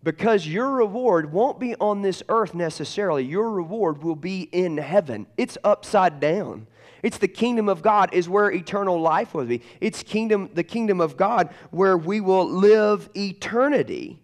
because 0.02 0.46
your 0.46 0.70
reward 0.70 1.32
won't 1.32 1.60
be 1.60 1.74
on 1.76 2.02
this 2.02 2.22
earth 2.28 2.54
necessarily. 2.54 3.24
Your 3.24 3.50
reward 3.50 4.02
will 4.02 4.16
be 4.16 4.42
in 4.42 4.76
heaven. 4.78 5.26
It's 5.36 5.56
upside 5.62 6.20
down. 6.20 6.66
It's 7.02 7.18
the 7.18 7.28
kingdom 7.28 7.68
of 7.68 7.82
God 7.82 8.10
is 8.12 8.28
where 8.28 8.50
eternal 8.50 9.00
life 9.00 9.34
will 9.34 9.44
be. 9.44 9.62
It's 9.80 10.02
kingdom 10.02 10.50
the 10.54 10.62
kingdom 10.62 11.00
of 11.00 11.16
God 11.16 11.52
where 11.70 11.96
we 11.96 12.20
will 12.20 12.48
live 12.48 13.08
eternity. 13.16 14.20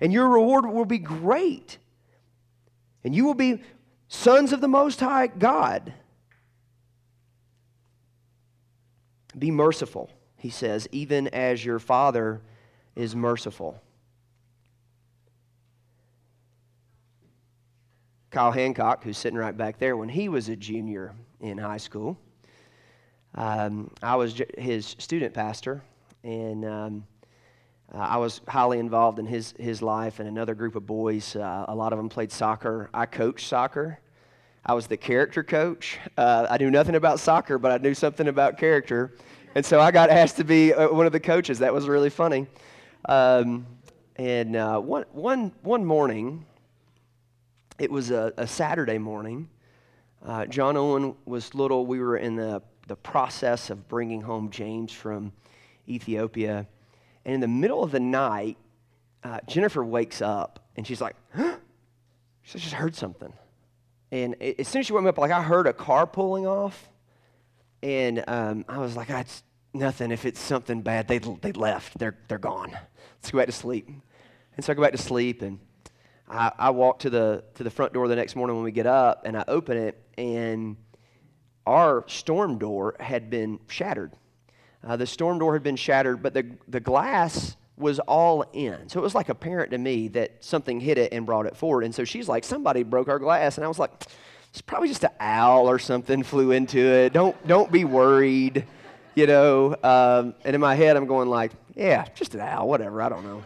And 0.00 0.12
your 0.12 0.28
reward 0.28 0.66
will 0.66 0.84
be 0.84 0.98
great. 0.98 1.78
And 3.04 3.14
you 3.14 3.24
will 3.24 3.34
be 3.34 3.62
sons 4.08 4.52
of 4.52 4.60
the 4.60 4.68
most 4.68 5.00
high 5.00 5.26
God. 5.26 5.92
Be 9.38 9.50
merciful, 9.50 10.10
he 10.36 10.50
says, 10.50 10.86
even 10.92 11.28
as 11.28 11.64
your 11.64 11.78
father 11.78 12.42
is 12.94 13.16
merciful. 13.16 13.80
Kyle 18.30 18.50
Hancock, 18.50 19.04
who's 19.04 19.18
sitting 19.18 19.38
right 19.38 19.56
back 19.56 19.78
there, 19.78 19.96
when 19.96 20.08
he 20.08 20.28
was 20.28 20.48
a 20.48 20.56
junior 20.56 21.14
in 21.40 21.58
high 21.58 21.76
school, 21.76 22.18
um, 23.34 23.90
I 24.02 24.16
was 24.16 24.40
his 24.58 24.96
student 24.98 25.34
pastor, 25.34 25.82
and 26.22 26.64
um, 26.64 27.06
uh, 27.94 27.98
I 27.98 28.16
was 28.16 28.40
highly 28.48 28.78
involved 28.78 29.18
in 29.18 29.26
his, 29.26 29.52
his 29.58 29.82
life 29.82 30.18
and 30.18 30.28
another 30.28 30.54
group 30.54 30.76
of 30.76 30.86
boys. 30.86 31.36
Uh, 31.36 31.66
a 31.68 31.74
lot 31.74 31.92
of 31.92 31.98
them 31.98 32.08
played 32.08 32.32
soccer. 32.32 32.88
I 32.94 33.06
coached 33.06 33.46
soccer. 33.46 33.98
I 34.64 34.74
was 34.74 34.86
the 34.86 34.96
character 34.96 35.42
coach. 35.42 35.98
Uh, 36.16 36.46
I 36.48 36.56
knew 36.56 36.70
nothing 36.70 36.94
about 36.94 37.20
soccer, 37.20 37.58
but 37.58 37.72
I 37.72 37.78
knew 37.78 37.94
something 37.94 38.28
about 38.28 38.56
character. 38.56 39.12
And 39.54 39.66
so 39.66 39.80
I 39.80 39.90
got 39.90 40.08
asked 40.10 40.36
to 40.38 40.44
be 40.44 40.72
uh, 40.72 40.88
one 40.88 41.04
of 41.04 41.12
the 41.12 41.20
coaches. 41.20 41.58
That 41.58 41.74
was 41.74 41.86
really 41.86 42.10
funny. 42.10 42.46
Um, 43.08 43.66
and 44.16 44.56
uh, 44.56 44.78
one, 44.78 45.04
one, 45.12 45.52
one 45.62 45.84
morning, 45.84 46.46
it 47.78 47.90
was 47.90 48.10
a, 48.10 48.32
a 48.38 48.46
Saturday 48.46 48.98
morning. 48.98 49.48
Uh, 50.24 50.46
John 50.46 50.76
Owen 50.76 51.14
was 51.26 51.54
little. 51.54 51.84
We 51.84 51.98
were 51.98 52.16
in 52.16 52.36
the, 52.36 52.62
the 52.86 52.96
process 52.96 53.68
of 53.68 53.86
bringing 53.88 54.22
home 54.22 54.50
James 54.50 54.92
from 54.92 55.32
Ethiopia. 55.88 56.66
And 57.24 57.34
in 57.34 57.40
the 57.40 57.48
middle 57.48 57.82
of 57.82 57.92
the 57.92 58.00
night, 58.00 58.56
uh, 59.22 59.40
Jennifer 59.46 59.84
wakes 59.84 60.20
up 60.20 60.68
and 60.76 60.86
she's 60.86 61.00
like, 61.00 61.16
huh? 61.34 61.56
She 62.42 62.58
just 62.58 62.74
heard 62.74 62.94
something. 62.94 63.32
And 64.10 64.40
as 64.42 64.68
soon 64.68 64.80
as 64.80 64.86
she 64.86 64.92
woke 64.92 65.02
me 65.02 65.08
up, 65.08 65.18
like 65.18 65.30
I 65.30 65.42
heard 65.42 65.66
a 65.66 65.72
car 65.72 66.06
pulling 66.06 66.46
off. 66.46 66.88
And 67.82 68.22
um, 68.26 68.64
I 68.68 68.78
was 68.78 68.96
like, 68.96 69.08
that's 69.08 69.42
nothing. 69.72 70.10
If 70.10 70.24
it's 70.24 70.40
something 70.40 70.82
bad, 70.82 71.08
they, 71.08 71.18
they 71.18 71.52
left. 71.52 71.98
They're, 71.98 72.18
they're 72.28 72.38
gone. 72.38 72.70
Let's 72.70 73.30
go 73.30 73.38
back 73.38 73.46
to 73.46 73.52
sleep. 73.52 73.88
And 74.56 74.64
so 74.64 74.72
I 74.72 74.74
go 74.74 74.82
back 74.82 74.92
to 74.92 74.98
sleep 74.98 75.42
and 75.42 75.58
I, 76.28 76.52
I 76.58 76.70
walk 76.70 77.00
to 77.00 77.10
the, 77.10 77.44
to 77.54 77.64
the 77.64 77.70
front 77.70 77.92
door 77.92 78.08
the 78.08 78.16
next 78.16 78.36
morning 78.36 78.56
when 78.56 78.64
we 78.64 78.72
get 78.72 78.86
up, 78.86 79.22
and 79.24 79.36
I 79.36 79.44
open 79.48 79.76
it, 79.76 80.02
and 80.16 80.76
our 81.66 82.04
storm 82.08 82.58
door 82.58 82.96
had 82.98 83.28
been 83.28 83.60
shattered. 83.68 84.12
Uh, 84.84 84.96
the 84.96 85.06
storm 85.06 85.38
door 85.38 85.52
had 85.52 85.62
been 85.62 85.76
shattered, 85.76 86.22
but 86.22 86.34
the, 86.34 86.46
the 86.68 86.80
glass 86.80 87.56
was 87.76 87.98
all 88.00 88.44
in. 88.52 88.88
So 88.88 89.00
it 89.00 89.02
was 89.02 89.14
like 89.14 89.28
apparent 89.28 89.70
to 89.72 89.78
me 89.78 90.08
that 90.08 90.44
something 90.44 90.80
hit 90.80 90.98
it 90.98 91.12
and 91.12 91.24
brought 91.24 91.46
it 91.46 91.56
forward. 91.56 91.84
And 91.84 91.94
so 91.94 92.04
she's 92.04 92.28
like, 92.28 92.44
somebody 92.44 92.82
broke 92.82 93.08
our 93.08 93.18
glass. 93.18 93.58
And 93.58 93.64
I 93.64 93.68
was 93.68 93.78
like, 93.78 93.90
it's 94.50 94.60
probably 94.60 94.88
just 94.88 95.04
an 95.04 95.10
owl 95.20 95.68
or 95.68 95.78
something 95.78 96.22
flew 96.24 96.50
into 96.50 96.78
it. 96.78 97.12
Don't, 97.12 97.36
don't 97.46 97.70
be 97.70 97.84
worried, 97.84 98.66
you 99.14 99.26
know. 99.26 99.76
Um, 99.82 100.34
and 100.44 100.54
in 100.54 100.60
my 100.60 100.74
head, 100.74 100.96
I'm 100.96 101.06
going 101.06 101.28
like, 101.28 101.52
yeah, 101.74 102.06
just 102.14 102.34
an 102.34 102.40
owl, 102.40 102.68
whatever, 102.68 103.00
I 103.02 103.08
don't 103.08 103.24
know. 103.24 103.42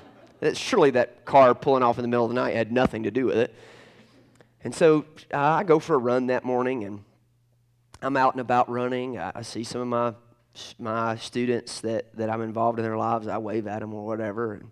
Surely 0.54 0.90
that 0.90 1.24
car 1.24 1.54
pulling 1.54 1.82
off 1.82 1.98
in 1.98 2.02
the 2.02 2.08
middle 2.08 2.24
of 2.24 2.30
the 2.30 2.34
night 2.34 2.54
had 2.54 2.70
nothing 2.70 3.04
to 3.04 3.10
do 3.10 3.26
with 3.26 3.38
it. 3.38 3.54
And 4.64 4.74
so 4.74 5.04
uh, 5.32 5.38
I 5.38 5.62
go 5.62 5.78
for 5.78 5.94
a 5.94 5.98
run 5.98 6.26
that 6.26 6.44
morning, 6.44 6.84
and 6.84 7.04
I'm 8.02 8.16
out 8.16 8.34
and 8.34 8.40
about 8.40 8.68
running. 8.68 9.16
I, 9.16 9.32
I 9.36 9.42
see 9.42 9.64
some 9.64 9.80
of 9.80 9.86
my 9.86 10.14
my 10.78 11.16
students 11.16 11.80
that, 11.80 12.14
that 12.16 12.30
I'm 12.30 12.42
involved 12.42 12.78
in 12.78 12.84
their 12.84 12.96
lives. 12.96 13.26
I 13.26 13.38
wave 13.38 13.66
at 13.66 13.80
them 13.80 13.94
or 13.94 14.06
whatever. 14.06 14.54
And, 14.54 14.70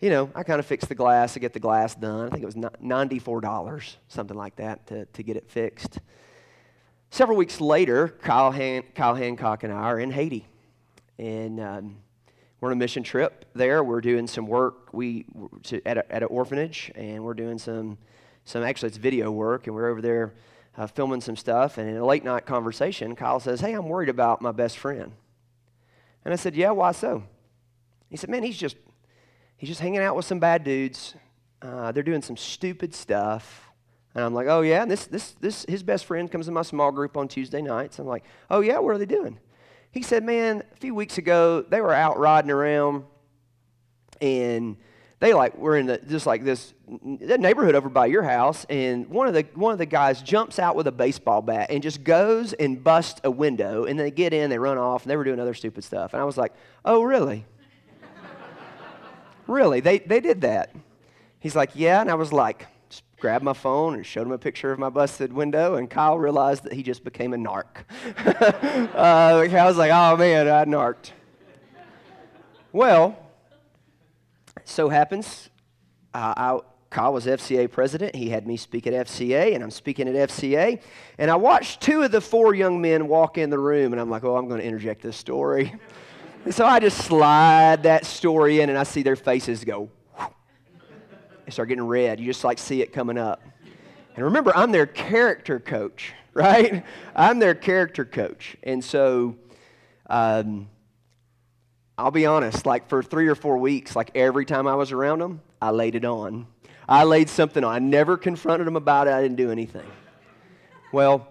you 0.00 0.10
know, 0.10 0.30
I 0.34 0.42
kind 0.42 0.58
of 0.58 0.66
fix 0.66 0.84
the 0.84 0.94
glass. 0.94 1.36
I 1.36 1.40
get 1.40 1.52
the 1.52 1.60
glass 1.60 1.94
done. 1.94 2.26
I 2.26 2.30
think 2.30 2.42
it 2.42 2.46
was 2.46 2.54
$94, 2.54 3.96
something 4.08 4.36
like 4.36 4.56
that, 4.56 4.86
to, 4.88 5.06
to 5.06 5.22
get 5.22 5.36
it 5.36 5.48
fixed. 5.48 5.98
Several 7.10 7.36
weeks 7.36 7.60
later, 7.60 8.08
Kyle, 8.08 8.52
Han- 8.52 8.84
Kyle 8.94 9.14
Hancock 9.14 9.62
and 9.62 9.72
I 9.72 9.84
are 9.84 10.00
in 10.00 10.10
Haiti. 10.10 10.46
And 11.18 11.60
um, 11.60 11.96
we're 12.60 12.70
on 12.70 12.72
a 12.72 12.76
mission 12.76 13.02
trip 13.02 13.46
there. 13.54 13.82
We're 13.82 14.00
doing 14.00 14.26
some 14.26 14.46
work 14.46 14.92
we, 14.92 15.26
to, 15.64 15.86
at, 15.86 15.98
a, 15.98 16.12
at 16.12 16.22
an 16.22 16.28
orphanage, 16.28 16.90
and 16.94 17.24
we're 17.24 17.34
doing 17.34 17.58
some, 17.58 17.96
some, 18.44 18.62
actually, 18.62 18.88
it's 18.88 18.96
video 18.96 19.30
work, 19.30 19.66
and 19.66 19.74
we're 19.74 19.88
over 19.88 20.02
there 20.02 20.34
uh, 20.76 20.86
filming 20.86 21.20
some 21.20 21.36
stuff. 21.36 21.78
And 21.78 21.88
in 21.88 21.96
a 21.96 22.04
late 22.04 22.24
night 22.24 22.46
conversation, 22.46 23.16
Kyle 23.16 23.40
says, 23.40 23.60
Hey, 23.60 23.72
I'm 23.72 23.88
worried 23.88 24.08
about 24.08 24.42
my 24.42 24.52
best 24.52 24.78
friend. 24.78 25.12
And 26.24 26.32
I 26.32 26.36
said, 26.36 26.54
Yeah, 26.54 26.70
why 26.70 26.92
so? 26.92 27.22
He 28.10 28.16
said, 28.16 28.30
Man, 28.30 28.42
he's 28.42 28.58
just 28.58 28.76
he's 29.56 29.68
just 29.68 29.80
hanging 29.80 30.00
out 30.00 30.16
with 30.16 30.24
some 30.24 30.38
bad 30.38 30.64
dudes. 30.64 31.14
Uh, 31.62 31.92
they're 31.92 32.02
doing 32.02 32.22
some 32.22 32.36
stupid 32.36 32.94
stuff. 32.94 33.70
And 34.14 34.24
I'm 34.24 34.32
like, 34.32 34.46
oh, 34.46 34.62
yeah, 34.62 34.86
this, 34.86 35.06
this, 35.06 35.32
this, 35.32 35.66
his 35.68 35.82
best 35.82 36.06
friend 36.06 36.30
comes 36.30 36.46
to 36.46 36.52
my 36.52 36.62
small 36.62 36.90
group 36.90 37.18
on 37.18 37.28
Tuesday 37.28 37.60
nights. 37.60 37.98
I'm 37.98 38.06
like, 38.06 38.24
oh, 38.50 38.60
yeah, 38.60 38.78
what 38.78 38.94
are 38.94 38.98
they 38.98 39.04
doing? 39.04 39.38
He 39.90 40.00
said, 40.00 40.24
man, 40.24 40.62
a 40.72 40.76
few 40.76 40.94
weeks 40.94 41.18
ago, 41.18 41.60
they 41.60 41.82
were 41.82 41.92
out 41.92 42.18
riding 42.18 42.50
around 42.50 43.04
and 44.20 44.78
they 45.18 45.32
like 45.32 45.56
were 45.56 45.76
in 45.76 45.86
the, 45.86 45.98
just 45.98 46.26
like 46.26 46.44
this 46.44 46.74
neighborhood 47.02 47.74
over 47.74 47.88
by 47.88 48.06
your 48.06 48.22
house 48.22 48.66
and 48.68 49.08
one 49.08 49.26
of 49.28 49.34
the 49.34 49.46
one 49.54 49.72
of 49.72 49.78
the 49.78 49.86
guys 49.86 50.22
jumps 50.22 50.58
out 50.58 50.76
with 50.76 50.86
a 50.86 50.92
baseball 50.92 51.42
bat 51.42 51.70
and 51.70 51.82
just 51.82 52.04
goes 52.04 52.52
and 52.52 52.84
busts 52.84 53.20
a 53.24 53.30
window 53.30 53.84
and 53.84 53.98
they 53.98 54.10
get 54.10 54.32
in 54.32 54.50
they 54.50 54.58
run 54.58 54.78
off 54.78 55.02
and 55.02 55.10
they 55.10 55.16
were 55.16 55.24
doing 55.24 55.40
other 55.40 55.54
stupid 55.54 55.82
stuff 55.82 56.12
and 56.12 56.20
i 56.20 56.24
was 56.24 56.36
like 56.36 56.52
oh 56.84 57.02
really 57.02 57.44
Really? 59.46 59.80
They, 59.80 59.98
they 59.98 60.20
did 60.20 60.40
that. 60.42 60.74
He's 61.38 61.54
like, 61.54 61.70
Yeah. 61.74 62.00
And 62.00 62.10
I 62.10 62.14
was 62.14 62.32
like, 62.32 62.66
just 62.88 63.04
grabbed 63.18 63.44
my 63.44 63.52
phone 63.52 63.94
and 63.94 64.04
showed 64.04 64.26
him 64.26 64.32
a 64.32 64.38
picture 64.38 64.72
of 64.72 64.78
my 64.78 64.88
busted 64.88 65.32
window. 65.32 65.76
And 65.76 65.88
Kyle 65.88 66.18
realized 66.18 66.64
that 66.64 66.72
he 66.72 66.82
just 66.82 67.04
became 67.04 67.32
a 67.32 67.36
narc. 67.36 67.84
uh, 68.94 68.96
I 68.96 69.66
was 69.66 69.76
like, 69.76 69.92
Oh 69.92 70.16
man, 70.16 70.48
I 70.48 70.64
narked. 70.64 71.12
Well, 72.72 73.16
so 74.68 74.88
happens, 74.88 75.48
uh, 76.12 76.34
I, 76.36 76.58
Kyle 76.90 77.12
was 77.12 77.26
FCA 77.26 77.70
president. 77.70 78.14
He 78.14 78.28
had 78.28 78.46
me 78.46 78.56
speak 78.56 78.86
at 78.86 78.92
FCA, 78.92 79.54
and 79.54 79.62
I'm 79.62 79.70
speaking 79.70 80.08
at 80.08 80.28
FCA. 80.28 80.80
And 81.18 81.30
I 81.30 81.36
watched 81.36 81.80
two 81.80 82.02
of 82.02 82.10
the 82.10 82.20
four 82.20 82.54
young 82.54 82.80
men 82.80 83.08
walk 83.08 83.38
in 83.38 83.50
the 83.50 83.58
room, 83.58 83.92
and 83.92 84.00
I'm 84.00 84.10
like, 84.10 84.24
oh, 84.24 84.36
I'm 84.36 84.48
going 84.48 84.60
to 84.60 84.66
interject 84.66 85.02
this 85.02 85.16
story. 85.16 85.74
And 86.44 86.54
so 86.54 86.66
I 86.66 86.80
just 86.80 86.98
slide 86.98 87.84
that 87.84 88.04
story 88.06 88.60
in 88.60 88.70
and 88.70 88.78
I 88.78 88.82
see 88.82 89.02
their 89.02 89.16
faces 89.16 89.64
go, 89.64 89.88
they 91.44 91.52
start 91.52 91.68
getting 91.68 91.86
red. 91.86 92.18
You 92.18 92.26
just 92.26 92.42
like 92.42 92.58
see 92.58 92.82
it 92.82 92.92
coming 92.92 93.18
up. 93.18 93.40
And 94.16 94.24
remember, 94.24 94.56
I'm 94.56 94.72
their 94.72 94.86
character 94.86 95.60
coach, 95.60 96.12
right? 96.34 96.84
I'm 97.14 97.38
their 97.38 97.54
character 97.54 98.04
coach. 98.04 98.56
And 98.64 98.84
so 98.84 99.36
um, 100.10 100.68
I'll 101.98 102.10
be 102.10 102.26
honest, 102.26 102.66
like 102.66 102.88
for 102.88 103.02
three 103.02 103.28
or 103.28 103.34
four 103.34 103.56
weeks, 103.56 103.96
like 103.96 104.10
every 104.14 104.44
time 104.44 104.66
I 104.66 104.74
was 104.74 104.92
around 104.92 105.20
them, 105.20 105.40
I 105.62 105.70
laid 105.70 105.94
it 105.94 106.04
on. 106.04 106.46
I 106.88 107.04
laid 107.04 107.28
something 107.30 107.64
on. 107.64 107.74
I 107.74 107.78
never 107.78 108.16
confronted 108.16 108.66
them 108.66 108.76
about 108.76 109.08
it. 109.08 109.14
I 109.14 109.22
didn't 109.22 109.38
do 109.38 109.50
anything. 109.50 109.86
Well, 110.92 111.26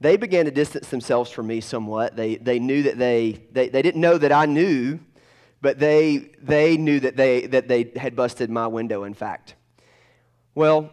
they 0.00 0.16
began 0.16 0.46
to 0.46 0.50
distance 0.50 0.88
themselves 0.88 1.30
from 1.30 1.46
me 1.46 1.60
somewhat. 1.60 2.16
They, 2.16 2.36
they 2.36 2.58
knew 2.58 2.84
that 2.84 2.98
they, 2.98 3.42
they, 3.52 3.68
they 3.68 3.82
didn't 3.82 4.00
know 4.00 4.18
that 4.18 4.32
I 4.32 4.46
knew, 4.46 4.98
but 5.60 5.78
they, 5.78 6.30
they 6.42 6.76
knew 6.76 7.00
that 7.00 7.16
they, 7.16 7.46
that 7.46 7.68
they 7.68 7.92
had 7.96 8.16
busted 8.16 8.50
my 8.50 8.66
window, 8.66 9.04
in 9.04 9.14
fact. 9.14 9.54
Well, 10.54 10.90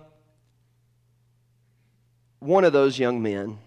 one 2.39 2.63
of 2.63 2.73
those 2.73 2.99
young 2.99 3.21
men 3.21 3.59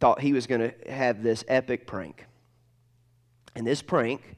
thought 0.00 0.20
he 0.20 0.32
was 0.32 0.46
going 0.46 0.60
to 0.60 0.92
have 0.92 1.22
this 1.22 1.44
epic 1.48 1.86
prank. 1.86 2.26
And 3.56 3.66
this 3.66 3.82
prank 3.82 4.36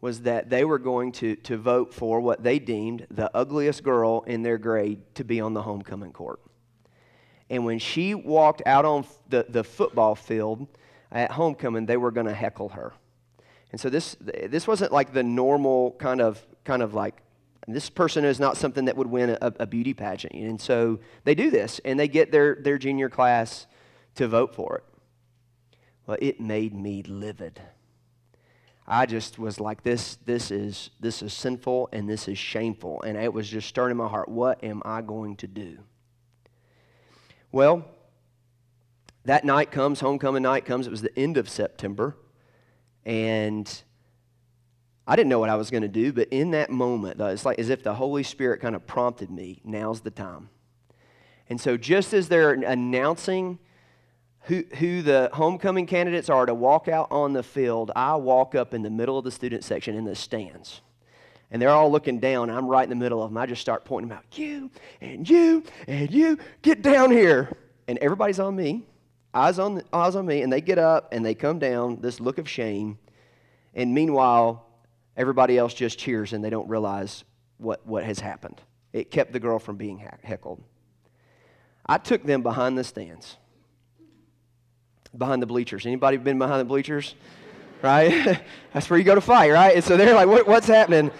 was 0.00 0.22
that 0.22 0.50
they 0.50 0.64
were 0.64 0.78
going 0.78 1.12
to, 1.12 1.36
to 1.36 1.56
vote 1.56 1.94
for 1.94 2.20
what 2.20 2.42
they 2.42 2.58
deemed 2.58 3.06
the 3.10 3.30
ugliest 3.36 3.84
girl 3.84 4.24
in 4.26 4.42
their 4.42 4.58
grade 4.58 5.02
to 5.14 5.24
be 5.24 5.40
on 5.40 5.54
the 5.54 5.62
homecoming 5.62 6.12
court. 6.12 6.40
And 7.50 7.64
when 7.64 7.78
she 7.78 8.14
walked 8.14 8.62
out 8.66 8.84
on 8.84 9.06
the, 9.28 9.46
the 9.48 9.62
football 9.62 10.14
field 10.14 10.66
at 11.12 11.30
homecoming, 11.30 11.86
they 11.86 11.98
were 11.98 12.10
going 12.10 12.26
to 12.26 12.34
heckle 12.34 12.70
her. 12.70 12.94
And 13.70 13.80
so 13.80 13.90
this, 13.90 14.16
this 14.20 14.66
wasn't 14.66 14.92
like 14.92 15.12
the 15.12 15.22
normal 15.22 15.92
kind 15.92 16.20
of, 16.20 16.44
kind 16.64 16.82
of 16.82 16.94
like, 16.94 17.20
this 17.68 17.90
person 17.90 18.24
is 18.24 18.40
not 18.40 18.56
something 18.56 18.86
that 18.86 18.96
would 18.96 19.06
win 19.06 19.30
a, 19.30 19.52
a 19.60 19.66
beauty 19.66 19.94
pageant. 19.94 20.34
And 20.34 20.60
so 20.60 21.00
they 21.24 21.34
do 21.34 21.50
this, 21.50 21.80
and 21.84 21.98
they 21.98 22.08
get 22.08 22.30
their, 22.30 22.56
their 22.56 22.78
junior 22.78 23.08
class 23.08 23.66
to 24.16 24.28
vote 24.28 24.54
for 24.54 24.76
it. 24.76 24.84
Well, 26.06 26.18
it 26.20 26.40
made 26.40 26.74
me 26.74 27.02
livid. 27.02 27.60
I 28.86 29.06
just 29.06 29.38
was 29.38 29.60
like, 29.60 29.82
this, 29.82 30.16
this, 30.26 30.50
is, 30.50 30.90
this 31.00 31.22
is 31.22 31.32
sinful 31.32 31.88
and 31.92 32.08
this 32.08 32.28
is 32.28 32.36
shameful. 32.36 33.02
And 33.02 33.16
it 33.16 33.32
was 33.32 33.48
just 33.48 33.68
stirring 33.68 33.92
in 33.92 33.96
my 33.96 34.08
heart. 34.08 34.28
What 34.28 34.62
am 34.62 34.82
I 34.84 35.00
going 35.00 35.36
to 35.36 35.46
do? 35.46 35.78
Well, 37.50 37.86
that 39.24 39.44
night 39.44 39.70
comes, 39.70 40.00
homecoming 40.00 40.42
night 40.42 40.66
comes. 40.66 40.86
It 40.86 40.90
was 40.90 41.00
the 41.00 41.18
end 41.18 41.38
of 41.38 41.48
September. 41.48 42.14
And 43.06 43.82
I 45.06 45.16
didn't 45.16 45.28
know 45.28 45.38
what 45.38 45.50
I 45.50 45.56
was 45.56 45.70
going 45.70 45.82
to 45.82 45.88
do, 45.88 46.12
but 46.12 46.28
in 46.28 46.50
that 46.52 46.70
moment, 46.70 47.20
it's 47.20 47.44
like 47.44 47.58
as 47.58 47.70
if 47.70 47.82
the 47.82 47.94
Holy 47.94 48.22
Spirit 48.22 48.60
kind 48.60 48.74
of 48.74 48.86
prompted 48.86 49.30
me 49.30 49.60
now's 49.64 50.00
the 50.00 50.10
time. 50.10 50.50
And 51.48 51.60
so, 51.60 51.76
just 51.76 52.14
as 52.14 52.28
they're 52.28 52.52
announcing 52.52 53.58
who, 54.44 54.64
who 54.78 55.02
the 55.02 55.30
homecoming 55.32 55.86
candidates 55.86 56.28
are 56.28 56.46
to 56.46 56.54
walk 56.54 56.88
out 56.88 57.08
on 57.10 57.32
the 57.32 57.42
field, 57.42 57.90
I 57.94 58.16
walk 58.16 58.54
up 58.54 58.74
in 58.74 58.82
the 58.82 58.90
middle 58.90 59.18
of 59.18 59.24
the 59.24 59.30
student 59.30 59.64
section 59.64 59.96
in 59.96 60.04
the 60.04 60.14
stands 60.14 60.80
and 61.54 61.62
they're 61.62 61.70
all 61.70 61.88
looking 61.88 62.18
down. 62.18 62.50
I'm 62.50 62.66
right 62.66 62.82
in 62.82 62.90
the 62.90 62.96
middle 62.96 63.22
of 63.22 63.30
them. 63.30 63.38
I 63.38 63.46
just 63.46 63.60
start 63.60 63.84
pointing 63.84 64.08
them 64.08 64.18
out. 64.18 64.36
You 64.36 64.72
and 65.00 65.30
you 65.30 65.62
and 65.86 66.10
you, 66.10 66.36
get 66.62 66.82
down 66.82 67.12
here. 67.12 67.56
And 67.86 67.96
everybody's 67.98 68.40
on 68.40 68.56
me, 68.56 68.82
eyes 69.32 69.60
on, 69.60 69.82
eyes 69.92 70.16
on 70.16 70.26
me, 70.26 70.42
and 70.42 70.52
they 70.52 70.60
get 70.60 70.78
up 70.78 71.12
and 71.12 71.24
they 71.24 71.34
come 71.34 71.60
down, 71.60 72.00
this 72.00 72.18
look 72.18 72.38
of 72.38 72.48
shame. 72.48 72.98
And 73.72 73.94
meanwhile, 73.94 74.66
everybody 75.16 75.56
else 75.56 75.74
just 75.74 75.96
cheers 75.96 76.32
and 76.32 76.42
they 76.42 76.50
don't 76.50 76.68
realize 76.68 77.22
what, 77.58 77.86
what 77.86 78.02
has 78.02 78.18
happened. 78.18 78.60
It 78.92 79.12
kept 79.12 79.32
the 79.32 79.40
girl 79.40 79.60
from 79.60 79.76
being 79.76 80.04
heckled. 80.24 80.60
I 81.86 81.98
took 81.98 82.24
them 82.24 82.42
behind 82.42 82.76
the 82.76 82.82
stands, 82.82 83.36
behind 85.16 85.42
the 85.42 85.46
bleachers. 85.46 85.86
Anybody 85.86 86.16
been 86.16 86.38
behind 86.38 86.60
the 86.60 86.64
bleachers? 86.64 87.14
right? 87.84 88.40
That's 88.72 88.88
where 88.88 88.98
you 88.98 89.04
go 89.04 89.14
to 89.14 89.20
fight, 89.20 89.52
right? 89.52 89.76
And 89.76 89.84
so 89.84 89.96
they're 89.96 90.14
like, 90.14 90.26
what, 90.26 90.48
what's 90.48 90.66
happening? 90.66 91.10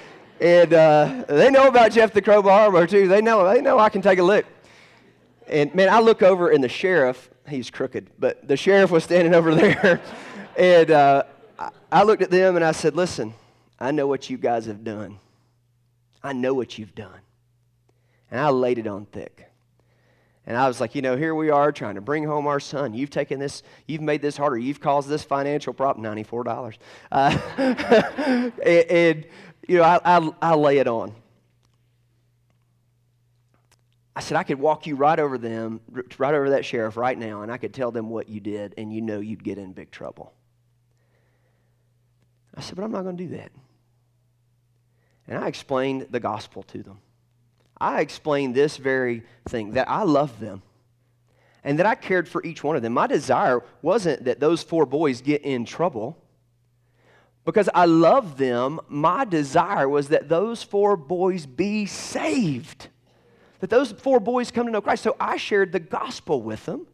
And 0.41 0.73
uh, 0.73 1.25
they 1.29 1.51
know 1.51 1.69
about 1.69 1.93
Jeff 1.93 2.13
the 2.13 2.23
Crowbar 2.23 2.87
too. 2.87 3.07
They 3.07 3.21
know, 3.21 3.47
they 3.53 3.61
know 3.61 3.79
I 3.79 3.91
can 3.91 4.03
take 4.03 4.19
a 4.19 4.23
look. 4.23 4.47
And 5.47 5.73
man, 5.75 5.91
I 5.91 6.01
look 6.01 6.23
over 6.23 6.49
and 6.49 6.65
the 6.65 6.69
sheriff, 6.69 7.31
he's 7.47 7.71
crooked, 7.71 8.11
but 8.19 8.49
the 8.49 8.57
sheriff 8.57 8.91
was 8.91 9.05
standing 9.05 9.35
over 9.35 9.55
there. 9.55 10.01
and 10.57 10.91
uh, 10.91 11.25
I 11.93 12.03
looked 12.03 12.23
at 12.23 12.31
them 12.31 12.57
and 12.57 12.65
I 12.65 12.73
said, 12.73 12.97
listen, 12.97 13.35
I 13.79 13.91
know 13.91 14.07
what 14.07 14.31
you 14.31 14.39
guys 14.39 14.65
have 14.67 14.83
done. 14.83 15.19
I 16.23 16.33
know 16.33 16.55
what 16.55 16.79
you've 16.79 16.95
done. 16.95 17.21
And 18.31 18.41
I 18.41 18.49
laid 18.49 18.79
it 18.79 18.87
on 18.87 19.05
thick. 19.05 19.51
And 20.47 20.57
I 20.57 20.69
was 20.69 20.81
like, 20.81 20.95
you 20.95 21.01
know, 21.01 21.17
here 21.17 21.35
we 21.35 21.49
are 21.51 21.73
trying 21.73 21.95
to 21.95 22.03
bring 22.03 22.25
home 22.25 22.47
our 22.47 22.61
son. 22.61 22.93
You've 22.93 23.11
taken 23.11 23.39
this, 23.41 23.63
you've 23.87 24.03
made 24.03 24.21
this 24.21 24.37
harder. 24.37 24.59
You've 24.59 24.81
caused 24.81 25.09
this 25.09 25.23
financial 25.23 25.73
problem, 25.73 26.05
$94. 26.05 26.77
Uh, 27.11 27.39
and, 28.63 28.91
and, 28.91 29.27
you 29.67 29.79
know, 29.79 29.85
I, 29.85 30.01
I, 30.05 30.31
I 30.43 30.55
lay 30.55 30.79
it 30.79 30.87
on. 30.87 31.15
I 34.17 34.21
said, 34.21 34.37
I 34.37 34.45
could 34.45 34.61
walk 34.61 34.87
you 34.87 34.95
right 34.97 35.19
over 35.19 35.39
them, 35.39 35.81
right 36.19 36.35
over 36.35 36.51
that 36.51 36.65
sheriff 36.65 36.97
right 36.97 37.19
now, 37.19 37.43
and 37.43 37.51
I 37.51 37.57
could 37.57 37.75
tell 37.75 37.91
them 37.91 38.11
what 38.11 38.29
you 38.29 38.39
did, 38.39 38.75
and 38.79 38.93
you 38.93 39.01
know 39.01 39.19
you'd 39.19 39.43
get 39.43 39.59
in 39.59 39.73
big 39.73 39.91
trouble. 39.91 40.33
I 42.55 42.61
said, 42.61 42.77
but 42.77 42.85
I'm 42.85 42.93
not 42.93 43.03
going 43.03 43.17
to 43.17 43.25
do 43.25 43.37
that. 43.37 43.51
And 45.27 45.43
I 45.43 45.49
explained 45.49 46.09
the 46.11 46.21
gospel 46.21 46.63
to 46.65 46.83
them. 46.83 46.99
I 47.85 48.01
explained 48.01 48.55
this 48.55 48.79
very 48.79 49.23
thing 49.47 49.73
that 49.73 49.91
I 49.91 50.05
loved 50.05 50.41
them 50.41 50.63
and 51.63 51.79
that 51.79 51.85
I 51.85 51.95
cared 51.95 52.27
for 52.27 52.43
each 52.43 52.65
one 52.65 52.77
of 52.77 52.83
them. 52.83 52.95
My 52.95 53.07
desire 53.07 53.63
wasn't 53.83 54.25
that 54.25 54.41
those 54.41 54.63
four 54.63 54.87
boys 54.87 55.21
get 55.21 55.43
in 55.43 55.67
trouble 55.67 56.17
because 57.45 57.69
I 57.75 57.85
love 57.85 58.39
them, 58.39 58.81
my 58.89 59.27
desire 59.27 59.87
was 59.87 60.09
that 60.09 60.31
those 60.31 60.63
four 60.63 60.97
boys 60.97 61.45
be 61.45 61.85
saved. 61.85 62.89
That 63.61 63.69
those 63.69 63.93
four 63.93 64.19
boys 64.19 64.51
come 64.51 64.65
to 64.65 64.73
know 64.73 64.81
Christ. 64.81 65.03
So 65.03 65.15
I 65.21 65.37
shared 65.37 65.73
the 65.73 65.81
gospel 65.81 66.41
with 66.41 66.65
them. 66.65 66.87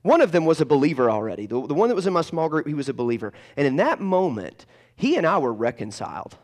One 0.00 0.22
of 0.22 0.32
them 0.32 0.46
was 0.46 0.62
a 0.62 0.66
believer 0.66 1.10
already. 1.10 1.44
The, 1.44 1.66
the 1.66 1.74
one 1.74 1.90
that 1.90 1.94
was 1.94 2.06
in 2.06 2.14
my 2.14 2.22
small 2.22 2.48
group, 2.48 2.66
he 2.66 2.72
was 2.72 2.88
a 2.88 2.94
believer. 2.94 3.34
And 3.56 3.66
in 3.66 3.76
that 3.76 4.00
moment, 4.00 4.64
he 4.96 5.16
and 5.16 5.26
I 5.26 5.36
were 5.36 5.52
reconciled. 5.52 6.38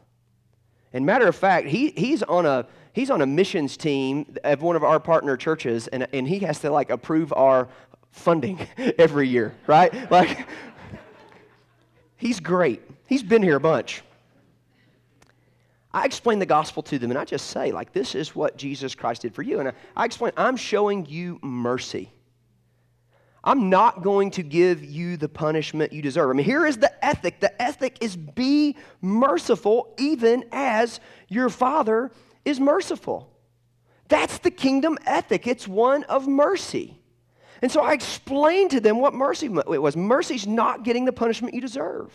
And 0.93 1.07
matter 1.07 1.27
of 1.27 1.35
fact, 1.35 1.69
he, 1.69 1.91
he's 1.91 2.23
on 2.23 2.45
a 2.45 2.67
he's 2.93 3.11
on 3.11 3.23
a 3.23 3.27
missions 3.27 3.77
team 3.77 4.37
of 4.45 4.63
one 4.63 4.77
of 4.77 4.85
our 4.85 5.01
partner 5.01 5.37
churches, 5.37 5.89
and, 5.89 6.07
and 6.13 6.29
he 6.29 6.41
has 6.41 6.61
to 6.61 6.71
like 6.71 6.91
approve 6.91 7.33
our 7.33 7.69
funding 8.11 8.59
every 8.99 9.29
year, 9.29 9.55
right? 9.67 10.11
Like 10.11 10.49
he's 12.17 12.41
great. 12.41 12.83
He's 13.07 13.23
been 13.23 13.43
here 13.43 13.57
a 13.57 13.61
bunch. 13.61 14.03
I 15.93 16.05
explain 16.05 16.39
the 16.39 16.47
gospel 16.47 16.83
to 16.85 16.99
them, 16.99 17.11
and 17.11 17.19
I 17.19 17.25
just 17.25 17.47
say, 17.47 17.73
like, 17.73 17.93
this 17.93 18.15
is 18.15 18.35
what 18.37 18.59
Jesus 18.59 18.95
Christ 18.95 19.23
did 19.23 19.35
for 19.35 19.43
you. 19.43 19.59
And 19.61 19.69
I, 19.69 19.73
I 19.97 20.05
explain, 20.05 20.33
I'm 20.37 20.57
showing 20.57 21.07
you 21.07 21.39
mercy. 21.43 22.13
I'm 23.43 23.71
not 23.71 24.03
going 24.03 24.31
to 24.33 24.43
give 24.43 24.85
you 24.85 25.17
the 25.17 25.29
punishment 25.29 25.93
you 25.93 26.03
deserve. 26.03 26.29
I 26.29 26.33
mean, 26.35 26.45
here 26.45 26.67
is 26.67 26.77
the 26.77 27.05
ethic 27.05 27.41
the 27.41 27.63
ethic 27.63 27.99
is 28.03 28.17
be 28.17 28.77
merciful, 29.01 29.95
even 29.99 30.45
as 30.53 31.01
your 31.29 31.49
Father 31.49 32.11
is 32.45 32.61
merciful. 32.61 33.31
That's 34.09 34.39
the 34.39 34.51
kingdom 34.51 34.99
ethic, 35.07 35.47
it's 35.47 35.69
one 35.69 36.05
of 36.05 36.27
mercy. 36.27 36.99
And 37.61 37.71
so 37.71 37.83
I 37.83 37.93
explained 37.93 38.71
to 38.71 38.81
them 38.81 39.01
what 39.01 39.15
mercy 39.15 39.49
was. 39.49 39.97
Mercy's 39.97 40.47
not 40.47 40.85
getting 40.85 41.05
the 41.05 41.13
punishment 41.13 41.55
you 41.55 41.61
deserve. 41.61 42.13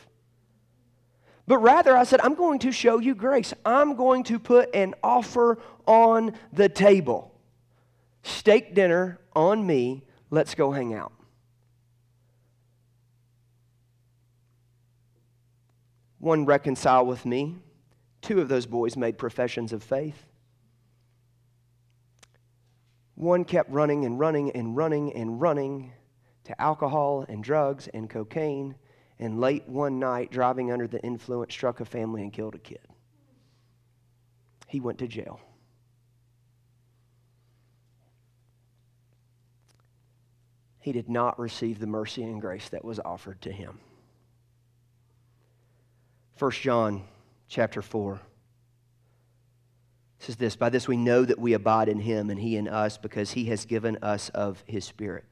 But 1.45 1.57
rather, 1.57 1.97
I 1.97 2.05
said, 2.05 2.21
I'm 2.21 2.35
going 2.35 2.59
to 2.59 2.71
show 2.71 2.99
you 2.99 3.13
grace. 3.13 3.53
I'm 3.65 3.95
going 3.95 4.23
to 4.25 4.39
put 4.39 4.73
an 4.73 4.95
offer 5.03 5.59
on 5.85 6.33
the 6.53 6.69
table. 6.69 7.33
Steak 8.23 8.73
dinner 8.73 9.19
on 9.35 9.65
me. 9.65 10.03
Let's 10.29 10.55
go 10.55 10.71
hang 10.71 10.93
out. 10.93 11.11
One 16.19 16.45
reconciled 16.45 17.09
with 17.09 17.25
me. 17.25 17.57
Two 18.23 18.39
of 18.39 18.47
those 18.47 18.65
boys 18.65 18.95
made 18.95 19.17
professions 19.17 19.73
of 19.73 19.83
faith. 19.83 20.25
One 23.15 23.43
kept 23.43 23.69
running 23.69 24.05
and 24.05 24.17
running 24.17 24.49
and 24.51 24.77
running 24.77 25.13
and 25.13 25.39
running 25.39 25.91
to 26.45 26.59
alcohol 26.59 27.25
and 27.27 27.43
drugs 27.43 27.89
and 27.93 28.09
cocaine 28.09 28.75
and 29.19 29.41
late 29.41 29.67
one 29.67 29.99
night, 29.99 30.31
driving 30.31 30.71
under 30.71 30.87
the 30.87 31.01
influence, 31.03 31.53
struck 31.53 31.81
a 31.81 31.85
family 31.85 32.21
and 32.21 32.31
killed 32.31 32.55
a 32.55 32.59
kid. 32.59 32.87
He 34.67 34.79
went 34.79 34.99
to 34.99 35.07
jail. 35.07 35.41
He 40.79 40.93
did 40.93 41.09
not 41.09 41.37
receive 41.37 41.79
the 41.79 41.87
mercy 41.87 42.23
and 42.23 42.39
grace 42.39 42.69
that 42.69 42.85
was 42.85 43.01
offered 43.03 43.41
to 43.41 43.51
him. 43.51 43.79
1 46.39 46.51
John 46.51 47.03
chapter 47.53 47.83
4 47.83 48.19
says 50.17 50.35
this 50.37 50.55
By 50.55 50.69
this 50.69 50.87
we 50.87 50.97
know 50.97 51.23
that 51.23 51.37
we 51.37 51.53
abide 51.53 51.87
in 51.87 51.99
him 51.99 52.31
and 52.31 52.39
he 52.39 52.57
in 52.57 52.67
us 52.67 52.97
because 52.97 53.31
he 53.31 53.45
has 53.45 53.65
given 53.65 53.99
us 54.01 54.29
of 54.29 54.63
his 54.65 54.83
Spirit. 54.85 55.23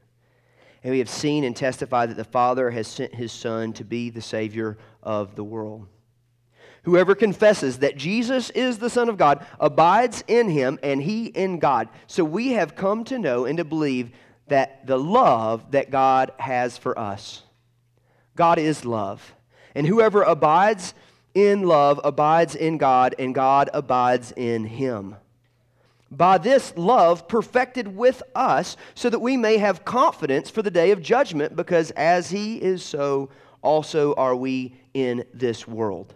And 0.84 0.92
we 0.92 1.00
have 1.00 1.08
seen 1.08 1.42
and 1.42 1.56
testified 1.56 2.10
that 2.10 2.16
the 2.16 2.24
Father 2.24 2.70
has 2.70 2.86
sent 2.86 3.14
his 3.14 3.32
Son 3.32 3.72
to 3.74 3.84
be 3.84 4.08
the 4.08 4.22
Savior 4.22 4.78
of 5.02 5.34
the 5.34 5.42
world. 5.42 5.88
Whoever 6.84 7.16
confesses 7.16 7.78
that 7.78 7.96
Jesus 7.96 8.50
is 8.50 8.78
the 8.78 8.90
Son 8.90 9.08
of 9.08 9.16
God 9.16 9.44
abides 9.58 10.22
in 10.28 10.48
him 10.48 10.78
and 10.82 11.02
he 11.02 11.26
in 11.26 11.58
God. 11.58 11.88
So 12.06 12.24
we 12.24 12.50
have 12.50 12.76
come 12.76 13.02
to 13.04 13.18
know 13.18 13.46
and 13.46 13.58
to 13.58 13.64
believe 13.64 14.12
that 14.46 14.86
the 14.86 14.98
love 14.98 15.72
that 15.72 15.90
God 15.90 16.30
has 16.38 16.78
for 16.78 16.96
us. 16.96 17.42
God 18.36 18.60
is 18.60 18.84
love. 18.84 19.34
And 19.74 19.86
whoever 19.86 20.22
abides 20.22 20.94
in 21.34 21.62
love 21.62 22.00
abides 22.04 22.54
in 22.54 22.78
God, 22.78 23.14
and 23.18 23.34
God 23.34 23.70
abides 23.72 24.32
in 24.36 24.64
him 24.64 25.16
by 26.12 26.36
this 26.36 26.74
love 26.76 27.26
perfected 27.26 27.96
with 27.96 28.22
us, 28.34 28.76
so 28.94 29.08
that 29.08 29.18
we 29.18 29.36
may 29.36 29.56
have 29.56 29.84
confidence 29.84 30.50
for 30.50 30.60
the 30.60 30.70
day 30.70 30.90
of 30.90 31.02
judgment, 31.02 31.56
because 31.56 31.90
as 31.92 32.30
he 32.30 32.56
is 32.56 32.84
so, 32.84 33.30
also 33.62 34.14
are 34.14 34.36
we 34.36 34.76
in 34.92 35.24
this 35.32 35.66
world. 35.66 36.14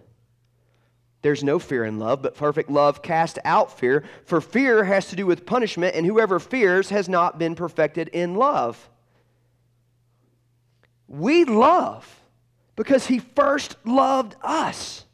There's 1.22 1.42
no 1.42 1.58
fear 1.58 1.84
in 1.86 1.98
love, 1.98 2.20
but 2.20 2.34
perfect 2.34 2.70
love 2.70 3.02
casts 3.02 3.38
out 3.44 3.78
fear, 3.78 4.04
for 4.26 4.42
fear 4.42 4.84
has 4.84 5.08
to 5.08 5.16
do 5.16 5.24
with 5.24 5.46
punishment, 5.46 5.96
and 5.96 6.04
whoever 6.04 6.38
fears 6.38 6.90
has 6.90 7.08
not 7.08 7.38
been 7.38 7.54
perfected 7.54 8.08
in 8.08 8.34
love. 8.34 8.90
We 11.08 11.44
love 11.44 12.20
because 12.76 13.06
he 13.06 13.18
first 13.18 13.76
loved 13.86 14.36
us. 14.42 15.05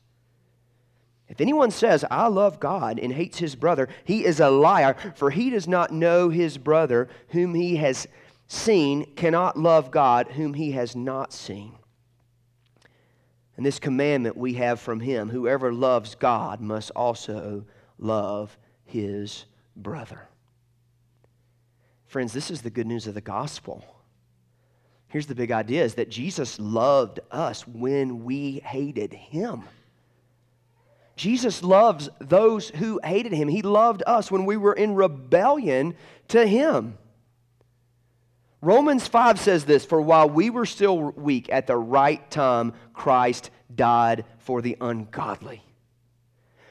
If 1.32 1.40
anyone 1.40 1.70
says, 1.70 2.04
I 2.10 2.26
love 2.28 2.60
God 2.60 2.98
and 2.98 3.10
hates 3.10 3.38
his 3.38 3.56
brother, 3.56 3.88
he 4.04 4.22
is 4.22 4.38
a 4.38 4.50
liar, 4.50 4.94
for 5.14 5.30
he 5.30 5.48
does 5.48 5.66
not 5.66 5.90
know 5.90 6.28
his 6.28 6.58
brother 6.58 7.08
whom 7.28 7.54
he 7.54 7.76
has 7.76 8.06
seen, 8.48 9.14
cannot 9.14 9.58
love 9.58 9.90
God 9.90 10.28
whom 10.32 10.52
he 10.52 10.72
has 10.72 10.94
not 10.94 11.32
seen. 11.32 11.72
And 13.56 13.64
this 13.64 13.78
commandment 13.78 14.36
we 14.36 14.54
have 14.54 14.78
from 14.78 15.00
him 15.00 15.30
whoever 15.30 15.72
loves 15.72 16.14
God 16.14 16.60
must 16.60 16.90
also 16.90 17.64
love 17.98 18.58
his 18.84 19.46
brother. 19.74 20.28
Friends, 22.04 22.34
this 22.34 22.50
is 22.50 22.60
the 22.60 22.68
good 22.68 22.86
news 22.86 23.06
of 23.06 23.14
the 23.14 23.22
gospel. 23.22 23.82
Here's 25.08 25.26
the 25.26 25.34
big 25.34 25.50
idea 25.50 25.82
is 25.82 25.94
that 25.94 26.10
Jesus 26.10 26.60
loved 26.60 27.20
us 27.30 27.66
when 27.66 28.22
we 28.22 28.58
hated 28.58 29.14
him. 29.14 29.62
Jesus 31.16 31.62
loves 31.62 32.08
those 32.18 32.70
who 32.70 33.00
hated 33.04 33.32
him. 33.32 33.48
He 33.48 33.62
loved 33.62 34.02
us 34.06 34.30
when 34.30 34.44
we 34.44 34.56
were 34.56 34.72
in 34.72 34.94
rebellion 34.94 35.94
to 36.28 36.46
him. 36.46 36.98
Romans 38.60 39.08
5 39.08 39.40
says 39.40 39.64
this 39.64 39.84
For 39.84 40.00
while 40.00 40.28
we 40.28 40.48
were 40.48 40.66
still 40.66 40.98
weak, 40.98 41.48
at 41.50 41.66
the 41.66 41.76
right 41.76 42.28
time, 42.30 42.72
Christ 42.94 43.50
died 43.74 44.24
for 44.38 44.62
the 44.62 44.76
ungodly. 44.80 45.62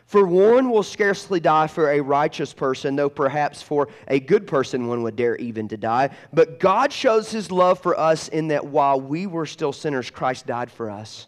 For 0.06 0.26
one 0.26 0.70
will 0.70 0.84
scarcely 0.84 1.40
die 1.40 1.68
for 1.68 1.90
a 1.90 2.02
righteous 2.02 2.54
person, 2.54 2.98
though 2.98 3.10
perhaps 3.10 3.62
for 3.62 3.88
a 4.10 4.20
good 4.20 4.46
person 4.46 4.88
one 4.88 5.04
would 5.04 5.16
dare 5.16 5.38
even 5.38 5.70
to 5.70 5.78
die. 5.78 6.10
But 6.34 6.60
God 6.60 6.92
shows 6.92 7.32
his 7.32 7.50
love 7.50 7.80
for 7.80 7.98
us 7.98 8.28
in 8.28 8.50
that 8.50 8.66
while 8.66 9.00
we 9.00 9.26
were 9.26 9.46
still 9.46 9.72
sinners, 9.72 10.10
Christ 10.10 10.46
died 10.46 10.70
for 10.70 10.90
us. 10.90 11.28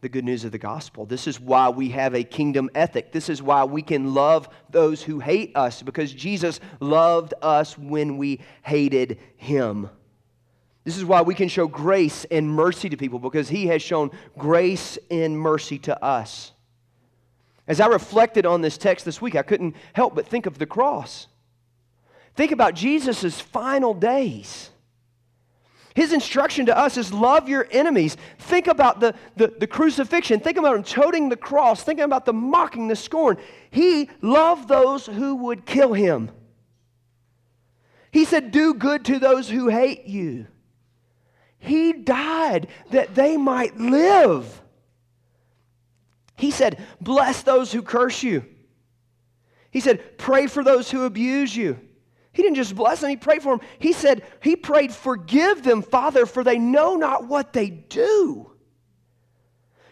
the 0.00 0.08
good 0.08 0.24
news 0.24 0.44
of 0.44 0.52
the 0.52 0.58
gospel. 0.58 1.06
This 1.06 1.26
is 1.26 1.40
why 1.40 1.68
we 1.68 1.88
have 1.90 2.14
a 2.14 2.22
kingdom 2.22 2.70
ethic. 2.74 3.10
This 3.12 3.28
is 3.28 3.42
why 3.42 3.64
we 3.64 3.82
can 3.82 4.14
love 4.14 4.48
those 4.70 5.02
who 5.02 5.18
hate 5.18 5.56
us, 5.56 5.82
because 5.82 6.12
Jesus 6.12 6.60
loved 6.80 7.34
us 7.42 7.76
when 7.76 8.16
we 8.16 8.40
hated 8.62 9.18
him. 9.36 9.90
This 10.84 10.96
is 10.96 11.04
why 11.04 11.22
we 11.22 11.34
can 11.34 11.48
show 11.48 11.66
grace 11.66 12.24
and 12.30 12.48
mercy 12.48 12.88
to 12.88 12.96
people, 12.96 13.18
because 13.18 13.48
he 13.48 13.66
has 13.66 13.82
shown 13.82 14.10
grace 14.38 14.98
and 15.10 15.38
mercy 15.38 15.78
to 15.80 16.02
us. 16.02 16.52
As 17.66 17.80
I 17.80 17.86
reflected 17.88 18.46
on 18.46 18.62
this 18.62 18.78
text 18.78 19.04
this 19.04 19.20
week, 19.20 19.34
I 19.34 19.42
couldn't 19.42 19.76
help 19.92 20.14
but 20.14 20.26
think 20.26 20.46
of 20.46 20.58
the 20.58 20.64
cross. 20.64 21.26
Think 22.34 22.52
about 22.52 22.74
Jesus' 22.74 23.40
final 23.40 23.92
days. 23.92 24.70
His 25.94 26.12
instruction 26.12 26.66
to 26.66 26.76
us 26.76 26.96
is 26.96 27.12
love 27.12 27.48
your 27.48 27.66
enemies. 27.70 28.16
Think 28.38 28.66
about 28.66 29.00
the, 29.00 29.14
the, 29.36 29.48
the, 29.58 29.66
crucifixion. 29.66 30.40
Think 30.40 30.56
about 30.56 30.76
him 30.76 30.82
toting 30.82 31.28
the 31.28 31.36
cross. 31.36 31.82
Think 31.82 31.98
about 32.00 32.24
the 32.24 32.32
mocking, 32.32 32.88
the 32.88 32.96
scorn. 32.96 33.36
He 33.70 34.10
loved 34.22 34.68
those 34.68 35.06
who 35.06 35.34
would 35.36 35.66
kill 35.66 35.92
him. 35.92 36.30
He 38.10 38.24
said, 38.24 38.50
Do 38.50 38.74
good 38.74 39.04
to 39.06 39.18
those 39.18 39.48
who 39.48 39.68
hate 39.68 40.06
you. 40.06 40.46
He 41.58 41.92
died 41.92 42.68
that 42.90 43.14
they 43.14 43.36
might 43.36 43.76
live. 43.76 44.62
He 46.36 46.50
said, 46.50 46.80
Bless 47.00 47.42
those 47.42 47.72
who 47.72 47.82
curse 47.82 48.22
you. 48.22 48.44
He 49.70 49.80
said, 49.80 50.18
Pray 50.18 50.46
for 50.46 50.62
those 50.62 50.90
who 50.90 51.04
abuse 51.04 51.54
you. 51.56 51.80
He 52.32 52.42
didn't 52.42 52.56
just 52.56 52.74
bless 52.74 53.00
them, 53.00 53.10
he 53.10 53.16
prayed 53.16 53.42
for 53.42 53.56
them. 53.56 53.66
He 53.78 53.92
said, 53.92 54.22
He 54.42 54.56
prayed, 54.56 54.92
Forgive 54.92 55.62
them, 55.62 55.82
Father, 55.82 56.26
for 56.26 56.44
they 56.44 56.58
know 56.58 56.96
not 56.96 57.26
what 57.26 57.52
they 57.52 57.70
do. 57.70 58.52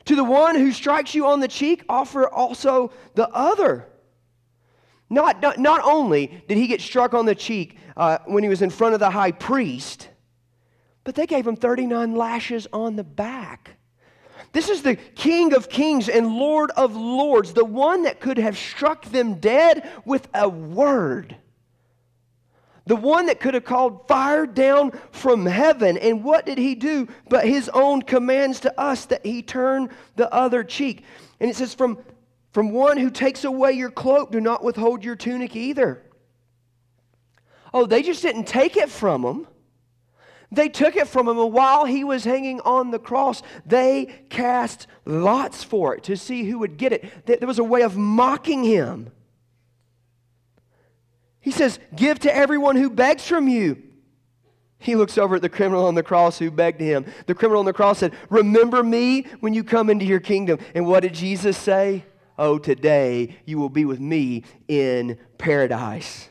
To 0.07 0.15
the 0.15 0.25
one 0.25 0.55
who 0.55 0.71
strikes 0.71 1.15
you 1.15 1.27
on 1.27 1.41
the 1.41 1.49
cheek, 1.49 1.85
offer 1.89 2.29
also 2.29 2.93
the 3.15 3.29
other. 3.31 3.89
Not, 5.11 5.41
not, 5.41 5.59
not 5.59 5.83
only 5.85 6.45
did 6.49 6.59
he 6.59 6.67
get 6.67 6.81
struck 6.81 7.15
on 7.15 7.27
the 7.27 7.35
cheek 7.35 7.79
uh, 7.97 8.19
when 8.27 8.43
he 8.43 8.49
was 8.49 8.63
in 8.63 8.71
front 8.71 8.95
of 8.95 9.01
the 9.01 9.11
high 9.11 9.33
priest, 9.33 10.09
but 11.05 11.15
they 11.15 11.27
gave 11.27 11.47
him 11.47 11.57
39 11.57 12.15
lashes 12.15 12.67
on 12.73 12.97
the 12.97 13.05
back. 13.05 13.77
This 14.53 14.69
is 14.69 14.83
the 14.83 14.97
King 14.97 15.55
of 15.55 15.69
Kings 15.69 16.09
and 16.09 16.37
Lord 16.37 16.71
of 16.73 16.97
Lords, 16.97 17.53
the 17.53 17.65
one 17.65 18.03
that 18.03 18.21
could 18.21 18.39
have 18.39 18.57
struck 18.57 19.05
them 19.07 19.35
dead 19.35 19.89
with 20.05 20.29
a 20.35 20.49
word. 20.49 21.37
The 22.87 22.97
one 22.97 23.27
that 23.27 23.41
could 23.41 23.55
have 23.55 23.65
called 23.65 24.07
fire 24.07 24.47
down 24.47 24.93
from 25.11 25.45
heaven. 25.45 25.99
And 25.99 26.23
what 26.23 26.47
did 26.47 26.59
he 26.59 26.75
do? 26.75 27.09
But 27.29 27.47
his 27.47 27.69
own 27.71 28.03
commands 28.03 28.61
to 28.61 28.81
us 28.81 29.07
that 29.07 29.27
he 29.27 29.43
turn 29.43 29.91
the 30.15 30.33
other 30.33 30.63
cheek. 30.63 31.05
And 31.41 31.51
it 31.51 31.57
says, 31.57 31.75
from, 31.75 31.99
from 32.53 32.71
one 32.71 32.97
who 32.97 33.11
takes 33.11 33.45
away 33.45 33.73
your 33.73 33.91
cloak, 33.91 34.31
do 34.31 34.41
not 34.41 34.63
withhold 34.63 35.05
your 35.05 35.17
tunic 35.17 35.57
either. 35.57 36.03
Oh, 37.75 37.87
they 37.87 38.03
just 38.03 38.23
didn't 38.23 38.47
take 38.47 38.77
it 38.77 38.89
from 38.89 39.25
him. 39.25 39.47
They 40.53 40.69
took 40.69 40.95
it 40.95 41.09
from 41.09 41.27
him, 41.29 41.39
and 41.39 41.53
while 41.53 41.87
he 41.87 42.05
was 42.05 42.23
hanging 42.23 42.61
on 42.61 42.93
the 42.93 43.01
cross, 43.01 43.43
they 43.67 44.07
cast 44.31 44.87
lots 45.05 45.65
for 45.65 45.97
it 45.97 46.05
to 46.05 46.17
see 46.17 46.45
who 46.45 46.61
would 46.61 46.77
get 46.77 46.93
it. 46.93 47.27
There 47.27 47.49
was 47.49 47.59
a 47.59 47.65
way 47.65 47.83
of 47.83 47.97
mocking 47.97 48.63
him. 48.63 49.11
He 51.47 51.53
says, 51.53 51.79
Give 51.95 52.19
to 52.19 52.37
everyone 52.37 52.75
who 52.75 52.91
begs 52.91 53.25
from 53.25 53.47
you. 53.47 53.81
He 54.81 54.97
looks 54.97 55.17
over 55.17 55.37
at 55.37 55.43
the 55.43 55.49
criminal 55.49 55.87
on 55.87 55.95
the 55.95 56.03
cross 56.03 56.41
who 56.41 56.51
begged 56.51 56.81
him. 56.81 57.07
The 57.27 57.37
criminal 57.37 57.61
on 57.61 57.67
the 57.67 57.73
cross 57.73 57.99
said, 57.99 58.15
Remember 58.31 58.83
me 58.83 59.29
when 59.39 59.55
you 59.55 59.63
come 59.63 59.89
into 59.89 60.05
your 60.05 60.19
kingdom. 60.19 60.59
And 60.75 60.89
what 60.89 61.05
did 61.05 61.15
Jesus 61.15 61.57
say? 61.57 62.05
Oh, 62.37 62.59
today 62.59 63.37
you 63.45 63.59
will 63.59 63.69
be 63.69 63.85
with 63.85 64.01
me 64.01 64.43
in 64.67 65.21
paradise. 65.39 66.29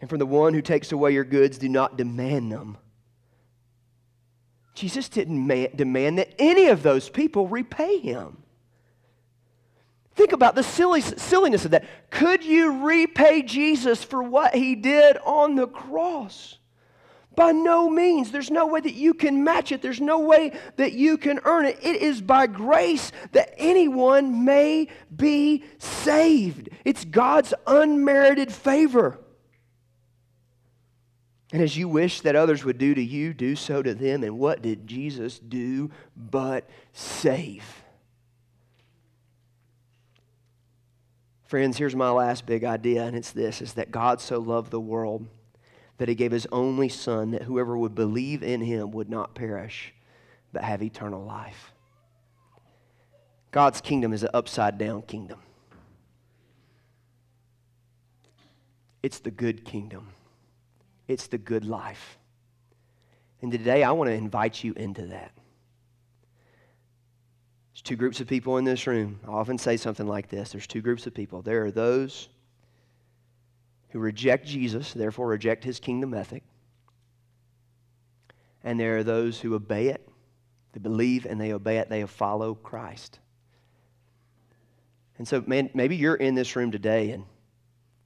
And 0.00 0.08
from 0.08 0.18
the 0.18 0.24
one 0.24 0.54
who 0.54 0.62
takes 0.62 0.90
away 0.90 1.12
your 1.12 1.24
goods, 1.24 1.58
do 1.58 1.68
not 1.68 1.98
demand 1.98 2.50
them. 2.50 2.78
Jesus 4.72 5.10
didn't 5.10 5.76
demand 5.76 6.16
that 6.16 6.32
any 6.38 6.68
of 6.68 6.82
those 6.82 7.10
people 7.10 7.48
repay 7.48 7.98
him. 7.98 8.38
Think 10.20 10.32
about 10.34 10.54
the 10.54 10.62
silly, 10.62 11.00
silliness 11.00 11.64
of 11.64 11.70
that. 11.70 11.86
Could 12.10 12.44
you 12.44 12.86
repay 12.86 13.40
Jesus 13.40 14.04
for 14.04 14.22
what 14.22 14.54
he 14.54 14.74
did 14.74 15.16
on 15.24 15.54
the 15.54 15.66
cross? 15.66 16.58
By 17.34 17.52
no 17.52 17.88
means. 17.88 18.30
There's 18.30 18.50
no 18.50 18.66
way 18.66 18.80
that 18.80 18.92
you 18.92 19.14
can 19.14 19.44
match 19.44 19.72
it. 19.72 19.80
There's 19.80 19.98
no 19.98 20.18
way 20.18 20.52
that 20.76 20.92
you 20.92 21.16
can 21.16 21.40
earn 21.44 21.64
it. 21.64 21.78
It 21.82 22.02
is 22.02 22.20
by 22.20 22.48
grace 22.48 23.12
that 23.32 23.54
anyone 23.56 24.44
may 24.44 24.88
be 25.16 25.64
saved. 25.78 26.68
It's 26.84 27.06
God's 27.06 27.54
unmerited 27.66 28.52
favor. 28.52 29.18
And 31.50 31.62
as 31.62 31.78
you 31.78 31.88
wish 31.88 32.20
that 32.20 32.36
others 32.36 32.62
would 32.62 32.76
do 32.76 32.94
to 32.94 33.02
you, 33.02 33.32
do 33.32 33.56
so 33.56 33.82
to 33.82 33.94
them. 33.94 34.22
And 34.22 34.38
what 34.38 34.60
did 34.60 34.86
Jesus 34.86 35.38
do 35.38 35.90
but 36.14 36.68
save? 36.92 37.79
Friends, 41.50 41.76
here's 41.76 41.96
my 41.96 42.10
last 42.10 42.46
big 42.46 42.62
idea, 42.62 43.02
and 43.02 43.16
it's 43.16 43.32
this 43.32 43.60
is 43.60 43.72
that 43.72 43.90
God 43.90 44.20
so 44.20 44.38
loved 44.38 44.70
the 44.70 44.78
world 44.78 45.26
that 45.98 46.08
he 46.08 46.14
gave 46.14 46.30
his 46.30 46.46
only 46.52 46.88
son 46.88 47.32
that 47.32 47.42
whoever 47.42 47.76
would 47.76 47.92
believe 47.92 48.44
in 48.44 48.60
him 48.60 48.92
would 48.92 49.10
not 49.10 49.34
perish, 49.34 49.92
but 50.52 50.62
have 50.62 50.80
eternal 50.80 51.24
life. 51.24 51.72
God's 53.50 53.80
kingdom 53.80 54.12
is 54.12 54.22
an 54.22 54.28
upside 54.32 54.78
down 54.78 55.02
kingdom. 55.02 55.40
It's 59.02 59.18
the 59.18 59.32
good 59.32 59.64
kingdom. 59.64 60.06
It's 61.08 61.26
the 61.26 61.38
good 61.38 61.64
life. 61.64 62.16
And 63.42 63.50
today 63.50 63.82
I 63.82 63.90
want 63.90 64.06
to 64.06 64.14
invite 64.14 64.62
you 64.62 64.72
into 64.74 65.06
that. 65.06 65.32
There's 67.80 67.88
two 67.88 67.96
groups 67.96 68.20
of 68.20 68.26
people 68.26 68.58
in 68.58 68.64
this 68.66 68.86
room. 68.86 69.20
I 69.26 69.30
often 69.30 69.56
say 69.56 69.78
something 69.78 70.06
like 70.06 70.28
this 70.28 70.52
there's 70.52 70.66
two 70.66 70.82
groups 70.82 71.06
of 71.06 71.14
people. 71.14 71.40
There 71.40 71.64
are 71.64 71.70
those 71.70 72.28
who 73.88 73.98
reject 73.98 74.46
Jesus, 74.46 74.92
therefore 74.92 75.28
reject 75.28 75.64
his 75.64 75.80
kingdom 75.80 76.12
ethic. 76.12 76.42
And 78.62 78.78
there 78.78 78.98
are 78.98 79.02
those 79.02 79.40
who 79.40 79.54
obey 79.54 79.88
it, 79.88 80.06
they 80.72 80.80
believe 80.80 81.24
and 81.24 81.40
they 81.40 81.54
obey 81.54 81.78
it, 81.78 81.88
they 81.88 82.04
follow 82.04 82.54
Christ. 82.54 83.18
And 85.16 85.26
so, 85.26 85.42
man, 85.46 85.70
maybe 85.72 85.96
you're 85.96 86.16
in 86.16 86.34
this 86.34 86.56
room 86.56 86.70
today 86.70 87.12
and 87.12 87.24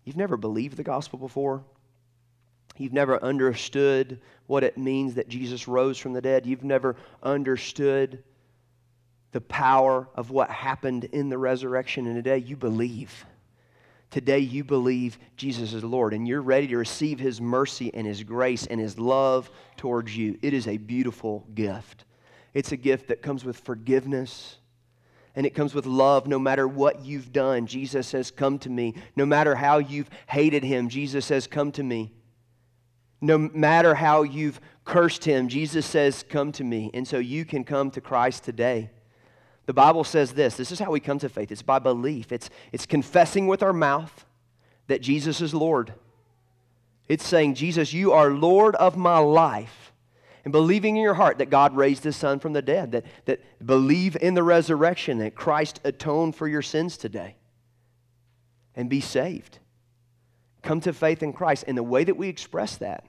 you've 0.04 0.16
never 0.16 0.36
believed 0.36 0.76
the 0.76 0.84
gospel 0.84 1.18
before. 1.18 1.64
You've 2.76 2.92
never 2.92 3.20
understood 3.24 4.20
what 4.46 4.62
it 4.62 4.78
means 4.78 5.14
that 5.14 5.28
Jesus 5.28 5.66
rose 5.66 5.98
from 5.98 6.12
the 6.12 6.22
dead. 6.22 6.46
You've 6.46 6.62
never 6.62 6.94
understood 7.24 8.22
the 9.34 9.40
power 9.40 10.08
of 10.14 10.30
what 10.30 10.48
happened 10.48 11.06
in 11.06 11.28
the 11.28 11.36
resurrection. 11.36 12.06
And 12.06 12.14
today 12.14 12.38
you 12.38 12.56
believe. 12.56 13.26
Today 14.12 14.38
you 14.38 14.62
believe 14.62 15.18
Jesus 15.36 15.72
is 15.72 15.82
Lord 15.82 16.14
and 16.14 16.26
you're 16.26 16.40
ready 16.40 16.68
to 16.68 16.76
receive 16.76 17.18
His 17.18 17.40
mercy 17.40 17.92
and 17.92 18.06
His 18.06 18.22
grace 18.22 18.64
and 18.64 18.80
His 18.80 18.96
love 18.96 19.50
towards 19.76 20.16
you. 20.16 20.38
It 20.40 20.54
is 20.54 20.68
a 20.68 20.76
beautiful 20.76 21.48
gift. 21.52 22.04
It's 22.54 22.70
a 22.70 22.76
gift 22.76 23.08
that 23.08 23.22
comes 23.22 23.44
with 23.44 23.58
forgiveness 23.58 24.58
and 25.34 25.44
it 25.44 25.50
comes 25.50 25.74
with 25.74 25.84
love 25.84 26.28
no 26.28 26.38
matter 26.38 26.68
what 26.68 27.04
you've 27.04 27.32
done. 27.32 27.66
Jesus 27.66 28.06
says, 28.06 28.30
Come 28.30 28.60
to 28.60 28.70
me. 28.70 28.94
No 29.16 29.26
matter 29.26 29.56
how 29.56 29.78
you've 29.78 30.10
hated 30.28 30.62
Him, 30.62 30.88
Jesus 30.88 31.26
says, 31.26 31.48
Come 31.48 31.72
to 31.72 31.82
me. 31.82 32.12
No 33.20 33.36
matter 33.36 33.96
how 33.96 34.22
you've 34.22 34.60
cursed 34.84 35.24
him, 35.24 35.48
Jesus 35.48 35.86
says, 35.86 36.24
Come 36.28 36.52
to 36.52 36.62
me. 36.62 36.90
And 36.92 37.08
so 37.08 37.18
you 37.18 37.44
can 37.44 37.64
come 37.64 37.90
to 37.92 38.00
Christ 38.02 38.44
today. 38.44 38.90
The 39.66 39.72
Bible 39.72 40.04
says 40.04 40.32
this 40.32 40.56
this 40.56 40.72
is 40.72 40.78
how 40.78 40.90
we 40.90 41.00
come 41.00 41.18
to 41.20 41.28
faith 41.28 41.50
it's 41.50 41.62
by 41.62 41.78
belief, 41.78 42.32
it's, 42.32 42.50
it's 42.72 42.86
confessing 42.86 43.46
with 43.46 43.62
our 43.62 43.72
mouth 43.72 44.24
that 44.86 45.00
Jesus 45.00 45.40
is 45.40 45.54
Lord. 45.54 45.94
It's 47.06 47.26
saying, 47.26 47.54
Jesus, 47.54 47.92
you 47.92 48.12
are 48.12 48.30
Lord 48.30 48.74
of 48.76 48.96
my 48.96 49.18
life. 49.18 49.92
And 50.42 50.52
believing 50.52 50.96
in 50.96 51.02
your 51.02 51.14
heart 51.14 51.38
that 51.38 51.50
God 51.50 51.76
raised 51.76 52.04
his 52.04 52.16
son 52.16 52.38
from 52.38 52.54
the 52.54 52.62
dead, 52.62 52.92
that, 52.92 53.04
that 53.26 53.66
believe 53.66 54.16
in 54.20 54.34
the 54.34 54.42
resurrection, 54.42 55.18
that 55.18 55.34
Christ 55.34 55.80
atoned 55.84 56.34
for 56.34 56.48
your 56.48 56.62
sins 56.62 56.96
today, 56.96 57.36
and 58.74 58.88
be 58.88 59.00
saved. 59.00 59.58
Come 60.62 60.80
to 60.82 60.94
faith 60.94 61.22
in 61.22 61.34
Christ. 61.34 61.64
And 61.66 61.76
the 61.76 61.82
way 61.82 62.04
that 62.04 62.16
we 62.16 62.28
express 62.28 62.76
that 62.78 63.04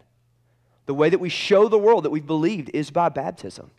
the 0.85 0.93
way 0.93 1.09
that 1.09 1.19
we 1.19 1.29
show 1.29 1.67
the 1.67 1.77
world 1.77 2.05
that 2.05 2.11
we've 2.11 2.25
believed 2.25 2.69
is 2.73 2.91
by 2.91 3.09
baptism. 3.09 3.71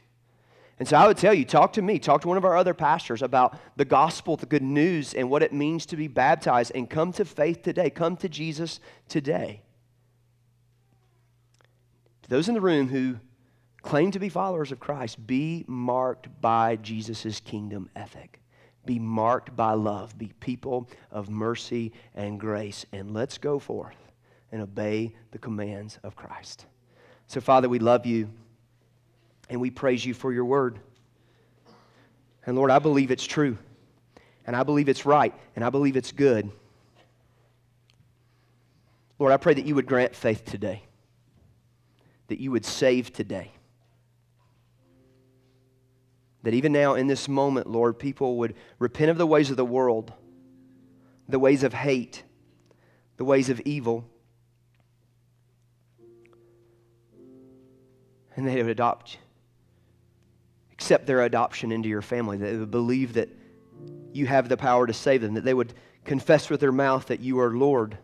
And 0.78 0.86
so 0.86 0.96
I 0.96 1.06
would 1.06 1.16
tell 1.16 1.32
you, 1.32 1.44
talk 1.44 1.72
to 1.74 1.82
me, 1.82 1.98
talk 1.98 2.20
to 2.22 2.28
one 2.28 2.36
of 2.36 2.44
our 2.44 2.56
other 2.56 2.74
pastors 2.74 3.22
about 3.22 3.58
the 3.76 3.84
gospel, 3.84 4.36
the 4.36 4.44
good 4.44 4.62
news, 4.62 5.14
and 5.14 5.30
what 5.30 5.42
it 5.42 5.52
means 5.52 5.86
to 5.86 5.96
be 5.96 6.06
baptized, 6.06 6.72
and 6.74 6.88
come 6.88 7.12
to 7.12 7.24
faith 7.24 7.62
today. 7.62 7.88
Come 7.88 8.16
to 8.18 8.28
Jesus 8.28 8.78
today. 9.08 9.62
To 12.22 12.28
those 12.28 12.48
in 12.48 12.54
the 12.54 12.60
room 12.60 12.88
who 12.88 13.16
claim 13.80 14.10
to 14.10 14.18
be 14.18 14.28
followers 14.28 14.70
of 14.70 14.80
Christ, 14.80 15.26
be 15.26 15.64
marked 15.66 16.40
by 16.42 16.76
Jesus' 16.76 17.40
kingdom 17.40 17.88
ethic. 17.96 18.40
Be 18.84 18.98
marked 18.98 19.56
by 19.56 19.72
love. 19.72 20.18
Be 20.18 20.32
people 20.40 20.90
of 21.10 21.30
mercy 21.30 21.92
and 22.14 22.38
grace. 22.38 22.84
And 22.92 23.14
let's 23.14 23.38
go 23.38 23.58
forth 23.58 23.96
and 24.52 24.60
obey 24.60 25.14
the 25.30 25.38
commands 25.38 25.98
of 26.02 26.16
Christ. 26.16 26.66
So, 27.28 27.40
Father, 27.40 27.68
we 27.68 27.78
love 27.78 28.06
you 28.06 28.28
and 29.48 29.60
we 29.60 29.70
praise 29.70 30.04
you 30.04 30.14
for 30.14 30.32
your 30.32 30.44
word. 30.44 30.78
And 32.44 32.56
Lord, 32.56 32.70
I 32.70 32.78
believe 32.78 33.10
it's 33.10 33.26
true, 33.26 33.58
and 34.46 34.54
I 34.54 34.62
believe 34.62 34.88
it's 34.88 35.04
right, 35.04 35.34
and 35.54 35.64
I 35.64 35.70
believe 35.70 35.96
it's 35.96 36.12
good. 36.12 36.50
Lord, 39.18 39.32
I 39.32 39.36
pray 39.36 39.54
that 39.54 39.66
you 39.66 39.74
would 39.74 39.86
grant 39.86 40.14
faith 40.14 40.44
today, 40.44 40.82
that 42.28 42.38
you 42.38 42.50
would 42.50 42.64
save 42.64 43.12
today. 43.12 43.52
That 46.42 46.54
even 46.54 46.72
now, 46.72 46.94
in 46.94 47.08
this 47.08 47.26
moment, 47.26 47.68
Lord, 47.68 47.98
people 47.98 48.36
would 48.38 48.54
repent 48.78 49.10
of 49.10 49.18
the 49.18 49.26
ways 49.26 49.50
of 49.50 49.56
the 49.56 49.64
world, 49.64 50.12
the 51.28 51.40
ways 51.40 51.64
of 51.64 51.72
hate, 51.72 52.22
the 53.16 53.24
ways 53.24 53.48
of 53.48 53.60
evil 53.64 54.08
and 58.36 58.46
they 58.46 58.56
would 58.56 58.70
adopt, 58.70 59.18
accept 60.76 61.06
their 61.06 61.22
adoption 61.22 61.72
into 61.72 61.88
your 61.88 62.02
family. 62.02 62.36
They 62.36 62.56
would 62.56 62.70
believe 62.70 63.14
that 63.14 63.28
you 64.12 64.26
have 64.26 64.48
the 64.48 64.56
power 64.56 64.86
to 64.86 64.92
save 64.92 65.22
them, 65.22 65.34
that 65.34 65.44
they 65.44 65.54
would 65.54 65.72
confess 66.04 66.50
with 66.50 66.60
their 66.60 66.72
mouth 66.72 67.06
that 67.06 67.20
you 67.20 67.40
are 67.40 67.50
Lord, 67.50 67.96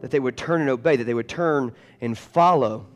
that 0.00 0.10
they 0.10 0.20
would 0.20 0.36
turn 0.36 0.60
and 0.60 0.70
obey, 0.70 0.96
that 0.96 1.04
they 1.04 1.14
would 1.14 1.28
turn 1.28 1.74
and 2.00 2.16
follow. 2.16 2.86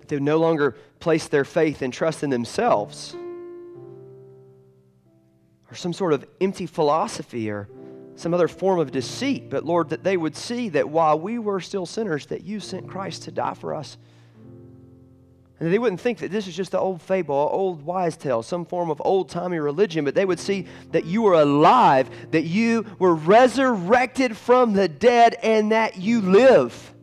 That 0.00 0.08
they 0.08 0.16
would 0.16 0.22
no 0.22 0.38
longer 0.38 0.76
place 1.00 1.28
their 1.28 1.44
faith 1.44 1.82
and 1.82 1.92
trust 1.92 2.22
in 2.22 2.30
themselves 2.30 3.16
or 5.70 5.74
some 5.74 5.92
sort 5.92 6.12
of 6.12 6.26
empty 6.40 6.66
philosophy 6.66 7.50
or 7.50 7.68
some 8.16 8.34
other 8.34 8.48
form 8.48 8.80
of 8.80 8.90
deceit, 8.90 9.48
but 9.48 9.64
Lord, 9.64 9.90
that 9.90 10.02
they 10.02 10.16
would 10.16 10.34
see 10.34 10.70
that 10.70 10.88
while 10.88 11.18
we 11.18 11.38
were 11.38 11.60
still 11.60 11.86
sinners, 11.86 12.26
that 12.26 12.42
you 12.42 12.58
sent 12.58 12.88
Christ 12.88 13.24
to 13.24 13.30
die 13.30 13.54
for 13.54 13.74
us. 13.74 13.96
And 15.60 15.72
they 15.72 15.78
wouldn't 15.78 16.00
think 16.00 16.18
that 16.18 16.30
this 16.30 16.46
is 16.46 16.54
just 16.54 16.72
an 16.72 16.80
old 16.80 17.02
fable, 17.02 17.48
an 17.48 17.52
old 17.52 17.82
wise 17.82 18.16
tale, 18.16 18.42
some 18.42 18.64
form 18.64 18.90
of 18.90 19.02
old 19.04 19.28
timey 19.28 19.58
religion, 19.58 20.04
but 20.04 20.14
they 20.14 20.24
would 20.24 20.38
see 20.38 20.66
that 20.92 21.04
you 21.04 21.22
were 21.22 21.34
alive, 21.34 22.08
that 22.30 22.44
you 22.44 22.86
were 22.98 23.14
resurrected 23.14 24.36
from 24.36 24.72
the 24.72 24.86
dead, 24.86 25.34
and 25.42 25.72
that 25.72 25.96
you 25.96 26.20
live. 26.20 26.94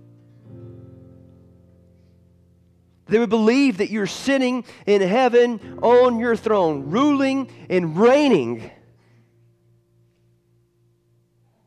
They 3.08 3.20
would 3.20 3.30
believe 3.30 3.78
that 3.78 3.92
you're 3.92 4.08
sitting 4.08 4.64
in 4.86 5.02
heaven 5.02 5.80
on 5.82 6.18
your 6.18 6.36
throne, 6.36 6.90
ruling 6.90 7.52
and 7.70 7.98
reigning. 7.98 8.72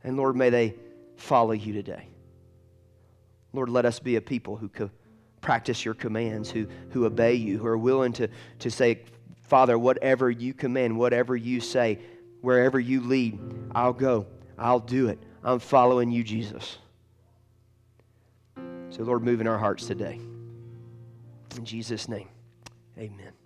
And 0.03 0.17
Lord, 0.17 0.37
may 0.37 0.51
they 0.51 0.75
follow 1.17 1.53
you 1.53 1.75
today. 1.75 2.09
Lord, 3.53 3.69
let 3.69 3.85
us 3.85 3.99
be 3.99 4.17
a 4.17 4.21
people 4.21 4.57
who 4.57 4.69
co- 4.69 4.91
practice 5.41 5.85
your 5.85 5.95
commands, 5.95 6.51
who, 6.51 6.67
who 6.91 7.05
obey 7.05 7.35
you, 7.35 7.59
who 7.59 7.67
are 7.67 7.79
willing 7.79 8.13
to, 8.15 8.29
to 8.61 8.71
say, 8.71 9.01
Father, 9.43 9.79
whatever 9.79 10.31
you 10.31 10.53
command, 10.53 10.97
whatever 10.99 11.37
you 11.37 11.61
say, 11.61 11.99
wherever 12.41 12.79
you 12.79 13.01
lead, 13.01 13.39
I'll 13.75 13.93
go. 13.93 14.27
I'll 14.59 14.81
do 14.81 15.09
it. 15.09 15.19
I'm 15.43 15.59
following 15.59 16.11
you, 16.11 16.25
Jesus. 16.25 16.79
So, 18.91 19.03
Lord, 19.05 19.23
move 19.23 19.41
in 19.41 19.47
our 19.47 19.59
hearts 19.59 19.87
today. 19.87 20.19
In 21.57 21.65
Jesus' 21.65 22.09
name, 22.09 22.29
amen. 22.99 23.38